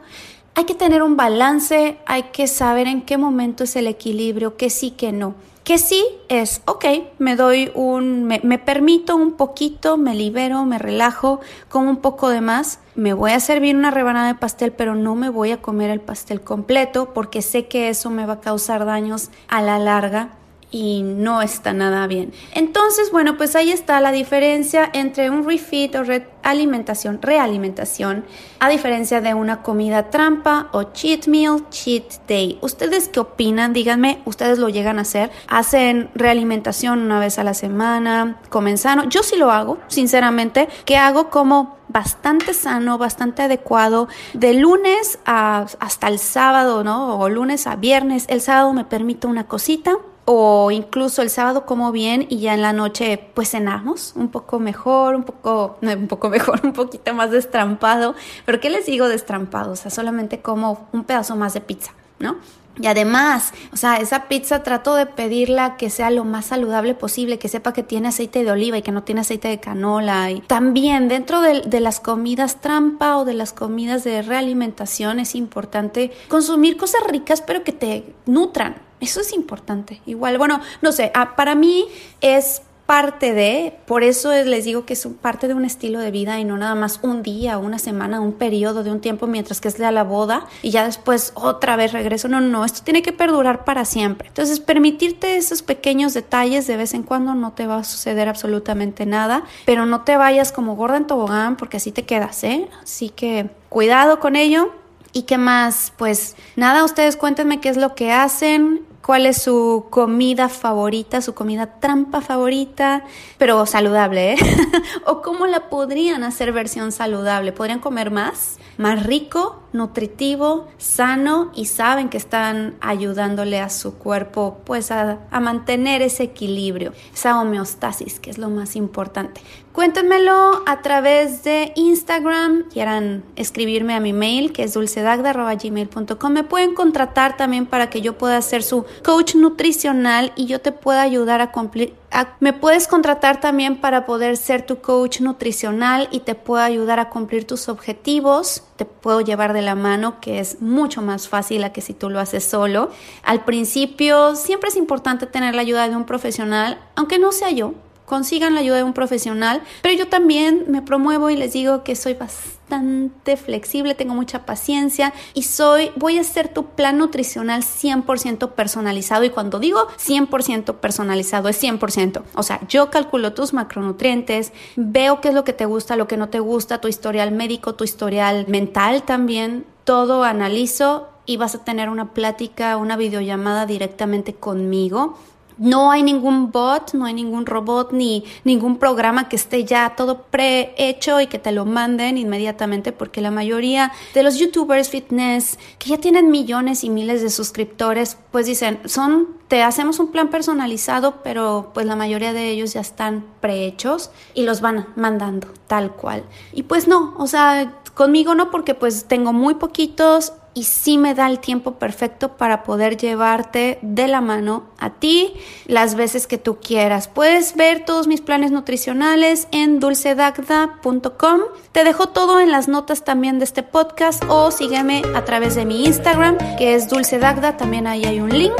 Hay 0.59 0.65
que 0.65 0.75
tener 0.75 1.03
un 1.03 1.15
balance, 1.15 1.99
hay 2.05 2.23
que 2.33 2.45
saber 2.45 2.87
en 2.87 3.03
qué 3.03 3.17
momento 3.17 3.63
es 3.63 3.77
el 3.77 3.87
equilibrio, 3.87 4.57
que 4.57 4.69
sí, 4.69 4.91
que 4.91 5.13
no. 5.13 5.35
Que 5.63 5.77
sí 5.77 6.03
es, 6.27 6.61
ok, 6.65 6.83
me 7.17 7.37
doy 7.37 7.71
un, 7.75 8.25
me, 8.25 8.41
me, 8.43 8.59
permito 8.59 9.15
un 9.15 9.37
poquito, 9.37 9.95
me 9.95 10.13
libero, 10.15 10.65
me 10.65 10.77
relajo, 10.77 11.39
como 11.69 11.89
un 11.89 12.01
poco 12.01 12.27
de 12.27 12.41
más, 12.41 12.79
me 12.93 13.13
voy 13.13 13.31
a 13.31 13.39
servir 13.39 13.73
una 13.73 13.89
rebanada 13.89 14.27
de 14.27 14.35
pastel, 14.35 14.73
pero 14.73 14.95
no 14.95 15.15
me 15.15 15.29
voy 15.29 15.51
a 15.51 15.61
comer 15.61 15.91
el 15.91 16.01
pastel 16.01 16.41
completo 16.41 17.13
porque 17.13 17.41
sé 17.41 17.67
que 17.69 17.87
eso 17.87 18.09
me 18.09 18.25
va 18.25 18.33
a 18.33 18.41
causar 18.41 18.83
daños 18.83 19.29
a 19.47 19.61
la 19.61 19.79
larga 19.79 20.38
y 20.71 21.01
no 21.03 21.41
está 21.41 21.73
nada 21.73 22.05
bien. 22.07 22.31
Entonces, 22.53 23.11
bueno, 23.11 23.37
pues 23.37 23.55
ahí 23.55 23.71
está 23.71 23.99
la 24.01 24.11
diferencia 24.11 24.89
entre 24.93 25.29
un 25.29 25.45
refit 25.45 25.95
o 25.95 26.03
alimentación, 26.43 27.21
realimentación, 27.21 28.25
a 28.59 28.69
diferencia 28.69 29.21
de 29.21 29.33
una 29.33 29.61
comida 29.61 30.09
trampa 30.09 30.69
o 30.71 30.83
cheat 30.83 31.27
meal, 31.27 31.67
cheat 31.69 32.25
day. 32.27 32.59
¿Ustedes 32.61 33.09
qué 33.09 33.19
opinan? 33.19 33.73
Díganme, 33.73 34.21
¿ustedes 34.25 34.59
lo 34.59 34.69
llegan 34.69 34.99
a 34.99 35.01
hacer? 35.01 35.31
¿Hacen 35.47 36.09
realimentación 36.13 36.99
una 36.99 37.19
vez 37.19 37.39
a 37.39 37.43
la 37.43 37.53
semana? 37.53 38.39
¿Comen 38.49 38.77
sano? 38.77 39.05
Yo 39.09 39.23
sí 39.23 39.37
lo 39.37 39.51
hago, 39.51 39.79
sinceramente, 39.87 40.69
que 40.85 40.97
hago 40.97 41.29
como 41.29 41.77
bastante 41.87 42.53
sano, 42.53 42.97
bastante 42.97 43.41
adecuado, 43.41 44.07
de 44.33 44.53
lunes 44.53 45.19
hasta 45.25 46.07
el 46.07 46.19
sábado, 46.19 46.83
¿no? 46.83 47.17
O 47.19 47.29
lunes 47.29 47.67
a 47.67 47.75
viernes. 47.75 48.25
El 48.29 48.41
sábado 48.41 48.71
me 48.73 48.85
permito 48.85 49.27
una 49.27 49.47
cosita, 49.47 49.97
o 50.31 50.69
incluso 50.69 51.23
el 51.23 51.31
sábado 51.31 51.65
como 51.65 51.91
bien 51.91 52.27
y 52.29 52.37
ya 52.37 52.53
en 52.53 52.61
la 52.61 52.71
noche 52.71 53.19
pues 53.33 53.49
cenamos 53.49 54.13
un 54.15 54.29
poco 54.29 54.59
mejor, 54.59 55.15
un 55.15 55.23
poco, 55.23 55.79
un 55.81 56.07
poco 56.07 56.29
mejor, 56.37 56.61
un 56.63 56.73
poquito 56.73 57.15
más 57.15 57.31
destrampado. 57.31 58.13
Pero 58.45 58.59
¿qué 58.59 58.69
les 58.69 58.85
digo 58.85 59.07
destrampado? 59.07 59.71
O 59.71 59.75
sea, 59.75 59.89
solamente 59.89 60.39
como 60.39 60.87
un 60.91 61.03
pedazo 61.03 61.35
más 61.35 61.55
de 61.55 61.61
pizza, 61.61 61.93
¿no? 62.19 62.35
Y 62.79 62.85
además, 62.85 63.53
o 63.73 63.77
sea, 63.77 63.95
esa 63.97 64.27
pizza 64.27 64.61
trato 64.61 64.93
de 64.93 65.07
pedirla 65.07 65.77
que 65.77 65.89
sea 65.89 66.11
lo 66.11 66.25
más 66.25 66.45
saludable 66.45 66.93
posible, 66.93 67.39
que 67.39 67.49
sepa 67.49 67.73
que 67.73 67.81
tiene 67.81 68.09
aceite 68.09 68.43
de 68.43 68.51
oliva 68.51 68.77
y 68.77 68.83
que 68.83 68.91
no 68.91 69.01
tiene 69.01 69.21
aceite 69.21 69.47
de 69.47 69.59
canola. 69.59 70.29
Y 70.29 70.41
también 70.41 71.07
dentro 71.07 71.41
de, 71.41 71.61
de, 71.61 71.79
las 71.79 71.99
comidas 71.99 72.61
trampa 72.61 73.17
o 73.17 73.25
de 73.25 73.33
las 73.33 73.51
comidas 73.51 74.03
de 74.03 74.21
realimentación 74.21 75.19
es 75.19 75.33
importante 75.33 76.11
consumir 76.27 76.77
cosas 76.77 77.01
ricas 77.07 77.41
pero 77.41 77.63
que 77.63 77.73
te 77.73 78.13
nutran. 78.27 78.88
Eso 78.99 79.21
es 79.21 79.33
importante. 79.33 80.01
Igual, 80.05 80.37
bueno, 80.37 80.59
no 80.81 80.91
sé, 80.91 81.11
ah, 81.13 81.35
para 81.35 81.55
mí 81.55 81.85
es 82.21 82.61
parte 82.89 83.35
de, 83.35 83.77
por 83.85 84.03
eso 84.03 84.31
les 84.31 84.65
digo 84.65 84.83
que 84.83 84.93
es 84.93 85.07
parte 85.21 85.47
de 85.47 85.53
un 85.53 85.63
estilo 85.63 85.99
de 85.99 86.09
vida 86.09 86.39
y 86.39 86.43
no 86.43 86.57
nada 86.57 86.73
más 86.73 86.99
un 87.03 87.21
día, 87.21 87.59
una 87.59 87.77
semana, 87.77 88.19
un 88.19 88.33
periodo 88.33 88.81
de 88.81 88.91
un 88.91 88.99
tiempo 88.99 89.27
mientras 89.27 89.61
que 89.61 89.67
es 89.67 89.77
la 89.77 90.03
boda 90.03 90.47
y 90.63 90.71
ya 90.71 90.85
después 90.85 91.31
otra 91.35 91.75
vez 91.75 91.93
regreso. 91.93 92.29
No, 92.29 92.41
no, 92.41 92.65
esto 92.65 92.81
tiene 92.83 93.03
que 93.03 93.13
perdurar 93.13 93.63
para 93.63 93.85
siempre. 93.85 94.29
Entonces, 94.29 94.59
permitirte 94.59 95.37
esos 95.37 95.61
pequeños 95.61 96.15
detalles 96.15 96.65
de 96.65 96.77
vez 96.77 96.95
en 96.95 97.03
cuando 97.03 97.35
no 97.35 97.51
te 97.51 97.67
va 97.67 97.77
a 97.77 97.83
suceder 97.83 98.27
absolutamente 98.27 99.05
nada, 99.05 99.43
pero 99.67 99.85
no 99.85 100.01
te 100.01 100.17
vayas 100.17 100.51
como 100.51 100.75
gorda 100.75 100.97
en 100.97 101.05
tobogán 101.05 101.57
porque 101.57 101.77
así 101.77 101.91
te 101.91 102.05
quedas, 102.05 102.43
¿eh? 102.43 102.67
Así 102.81 103.09
que 103.09 103.51
cuidado 103.69 104.19
con 104.19 104.35
ello. 104.35 104.71
¿Y 105.13 105.23
qué 105.23 105.37
más? 105.37 105.93
Pues 105.95 106.35
nada, 106.55 106.83
ustedes 106.83 107.17
cuéntenme 107.17 107.59
qué 107.59 107.69
es 107.69 107.77
lo 107.77 107.93
que 107.93 108.11
hacen, 108.11 108.81
cuál 109.01 109.25
es 109.25 109.41
su 109.41 109.87
comida 109.89 110.49
favorita, 110.49 111.21
su 111.21 111.33
comida 111.33 111.79
trampa 111.79 112.21
favorita, 112.21 113.03
pero 113.37 113.65
saludable, 113.65 114.33
¿eh? 114.33 114.37
o 115.05 115.21
cómo 115.21 115.47
la 115.47 115.69
podrían 115.69 116.23
hacer 116.23 116.51
versión 116.51 116.91
saludable. 116.91 117.51
¿Podrían 117.51 117.79
comer 117.79 118.11
más? 118.11 118.57
Más 118.79 119.05
rico, 119.05 119.61
nutritivo, 119.73 120.69
sano 120.77 121.51
y 121.53 121.65
saben 121.65 122.07
que 122.07 122.15
están 122.15 122.75
ayudándole 122.79 123.59
a 123.59 123.67
su 123.67 123.95
cuerpo 123.95 124.59
pues 124.63 124.89
a, 124.89 125.19
a 125.31 125.39
mantener 125.41 126.01
ese 126.01 126.23
equilibrio, 126.23 126.93
esa 127.13 127.41
homeostasis, 127.41 128.21
que 128.21 128.29
es 128.29 128.37
lo 128.37 128.49
más 128.49 128.77
importante. 128.77 129.41
Cuéntenmelo 129.73 130.63
a 130.65 130.81
través 130.81 131.43
de 131.43 131.73
Instagram. 131.75 132.69
Quieran 132.71 133.25
escribirme 133.35 133.95
a 133.95 133.99
mi 133.99 134.13
mail 134.13 134.53
que 134.53 134.63
es 134.63 134.73
dulcedagda.gmail.com. 134.75 136.31
Me 136.31 136.45
pueden 136.45 136.73
contratar 136.73 137.35
también 137.35 137.65
para 137.65 137.89
que 137.89 137.99
yo 137.99 138.17
pueda 138.17 138.41
ser 138.41 138.63
su 138.63 138.85
coach 139.03 139.35
nutricional 139.35 140.31
y 140.37 140.45
yo 140.45 140.61
te 140.61 140.71
pueda 140.71 141.01
ayudar 141.01 141.41
a 141.41 141.51
cumplir. 141.51 141.98
Me 142.39 142.53
puedes 142.53 142.87
contratar 142.87 143.39
también 143.39 143.77
para 143.77 144.05
poder 144.05 144.37
ser 144.37 144.65
tu 144.65 144.81
coach 144.81 145.21
nutricional 145.21 146.07
y 146.11 146.21
te 146.21 146.35
puedo 146.35 146.63
ayudar 146.63 146.99
a 146.99 147.09
cumplir 147.09 147.45
tus 147.45 147.69
objetivos. 147.69 148.63
Te 148.77 148.85
puedo 148.85 149.21
llevar 149.21 149.53
de 149.53 149.61
la 149.61 149.75
mano, 149.75 150.19
que 150.19 150.39
es 150.39 150.61
mucho 150.61 151.01
más 151.01 151.27
fácil 151.27 151.63
a 151.63 151.71
que 151.71 151.81
si 151.81 151.93
tú 151.93 152.09
lo 152.09 152.19
haces 152.19 152.43
solo. 152.43 152.91
Al 153.23 153.45
principio 153.45 154.35
siempre 154.35 154.69
es 154.69 154.75
importante 154.75 155.27
tener 155.27 155.55
la 155.55 155.61
ayuda 155.61 155.87
de 155.87 155.95
un 155.95 156.05
profesional, 156.05 156.79
aunque 156.95 157.19
no 157.19 157.31
sea 157.31 157.51
yo 157.51 157.73
consigan 158.09 158.55
la 158.55 158.61
ayuda 158.61 158.77
de 158.77 158.83
un 158.83 158.93
profesional, 158.93 159.61
pero 159.83 159.95
yo 159.95 160.07
también 160.07 160.65
me 160.67 160.81
promuevo 160.81 161.29
y 161.29 161.37
les 161.37 161.53
digo 161.53 161.83
que 161.83 161.95
soy 161.95 162.15
bastante 162.15 163.37
flexible, 163.37 163.93
tengo 163.93 164.15
mucha 164.15 164.47
paciencia 164.47 165.13
y 165.35 165.43
soy, 165.43 165.91
voy 165.95 166.17
a 166.17 166.21
hacer 166.21 166.49
tu 166.49 166.65
plan 166.71 166.97
nutricional 166.97 167.61
100% 167.61 168.51
personalizado. 168.53 169.23
Y 169.23 169.29
cuando 169.29 169.59
digo 169.59 169.87
100% 169.97 170.75
personalizado 170.77 171.49
es 171.49 171.61
100%, 171.63 172.23
o 172.33 172.43
sea, 172.43 172.59
yo 172.67 172.89
calculo 172.89 173.33
tus 173.33 173.53
macronutrientes, 173.53 174.53
veo 174.75 175.21
qué 175.21 175.29
es 175.29 175.35
lo 175.35 175.43
que 175.43 175.53
te 175.53 175.65
gusta, 175.65 175.95
lo 175.95 176.07
que 176.07 176.17
no 176.17 176.29
te 176.29 176.39
gusta, 176.39 176.81
tu 176.81 176.87
historial 176.87 177.31
médico, 177.31 177.75
tu 177.75 177.83
historial 177.83 178.45
mental 178.47 179.03
también, 179.03 179.65
todo 179.83 180.23
analizo 180.23 181.09
y 181.27 181.37
vas 181.37 181.53
a 181.53 181.63
tener 181.63 181.89
una 181.89 182.11
plática, 182.13 182.75
una 182.77 182.97
videollamada 182.97 183.67
directamente 183.67 184.33
conmigo 184.33 185.15
no 185.59 185.91
hay 185.91 186.03
ningún 186.03 186.51
bot, 186.51 186.93
no 186.93 187.05
hay 187.05 187.13
ningún 187.13 187.45
robot 187.45 187.91
ni 187.91 188.23
ningún 188.43 188.77
programa 188.77 189.29
que 189.29 189.35
esté 189.35 189.65
ya 189.65 189.93
todo 189.95 190.23
prehecho 190.23 191.21
y 191.21 191.27
que 191.27 191.37
te 191.37 191.51
lo 191.51 191.65
manden 191.65 192.17
inmediatamente 192.17 192.91
porque 192.91 193.21
la 193.21 193.31
mayoría 193.31 193.91
de 194.13 194.23
los 194.23 194.37
youtubers 194.37 194.89
fitness 194.89 195.59
que 195.77 195.89
ya 195.89 195.97
tienen 195.97 196.31
millones 196.31 196.83
y 196.83 196.89
miles 196.89 197.21
de 197.21 197.29
suscriptores 197.29 198.17
pues 198.31 198.45
dicen 198.45 198.79
son 198.85 199.27
te 199.47 199.63
hacemos 199.63 199.99
un 199.99 200.11
plan 200.11 200.29
personalizado 200.29 201.21
pero 201.23 201.71
pues 201.73 201.85
la 201.85 201.95
mayoría 201.95 202.33
de 202.33 202.49
ellos 202.49 202.73
ya 202.73 202.81
están 202.81 203.25
prehechos 203.41 204.11
y 204.33 204.43
los 204.43 204.61
van 204.61 204.87
mandando 204.95 205.47
tal 205.67 205.91
cual 205.91 206.23
y 206.53 206.63
pues 206.63 206.87
no 206.87 207.13
o 207.17 207.27
sea 207.27 207.73
conmigo 207.93 208.33
no 208.33 208.49
porque 208.51 208.75
pues 208.75 209.05
tengo 209.05 209.33
muy 209.33 209.55
poquitos 209.55 210.33
y 210.59 210.63
sí 210.63 210.97
me 210.97 211.15
da 211.15 211.27
el 211.27 211.39
tiempo 211.39 211.75
perfecto 211.75 212.35
para 212.35 212.63
poder 212.63 212.97
llevarte 212.97 213.79
de 213.81 214.09
la 214.09 214.19
mano 214.19 214.65
a 214.77 214.89
ti 214.89 215.33
las 215.67 215.95
veces 215.95 216.27
que 216.27 216.37
tú 216.37 216.57
quieras. 216.59 217.07
Puedes 217.07 217.55
ver 217.55 217.85
todos 217.85 218.07
mis 218.07 218.19
planes 218.19 218.51
nutricionales 218.51 219.47
en 219.51 219.79
dulcedagda.com. 219.79 221.39
Te 221.71 221.85
dejo 221.85 222.09
todo 222.09 222.41
en 222.41 222.51
las 222.51 222.67
notas 222.67 223.05
también 223.05 223.39
de 223.39 223.45
este 223.45 223.63
podcast 223.63 224.21
o 224.27 224.51
sígueme 224.51 225.01
a 225.15 225.23
través 225.23 225.55
de 225.55 225.63
mi 225.63 225.85
Instagram 225.85 226.37
que 226.57 226.75
es 226.75 226.89
dulcedagda, 226.89 227.55
también 227.55 227.87
ahí 227.87 228.03
hay 228.03 228.19
un 228.19 228.37
link. 228.37 228.51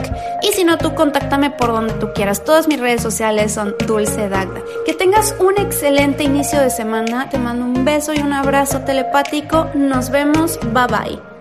Y 0.41 0.53
si 0.53 0.63
no, 0.63 0.77
tú 0.77 0.95
contáctame 0.95 1.49
por 1.51 1.73
donde 1.73 1.95
tú 1.95 2.13
quieras. 2.15 2.45
Todas 2.45 2.69
mis 2.69 2.79
redes 2.79 3.01
sociales 3.01 3.53
son 3.53 3.75
dulcedagda. 3.85 4.61
Que 4.85 4.93
tengas 4.93 5.35
un 5.37 5.59
excelente 5.59 6.23
inicio 6.23 6.61
de 6.61 6.69
semana. 6.69 7.29
Te 7.29 7.37
mando 7.37 7.65
un 7.65 7.83
beso 7.83 8.13
y 8.13 8.19
un 8.19 8.31
abrazo 8.31 8.79
telepático. 8.85 9.67
Nos 9.73 10.11
vemos. 10.11 10.57
Bye 10.71 10.87
bye. 10.87 11.38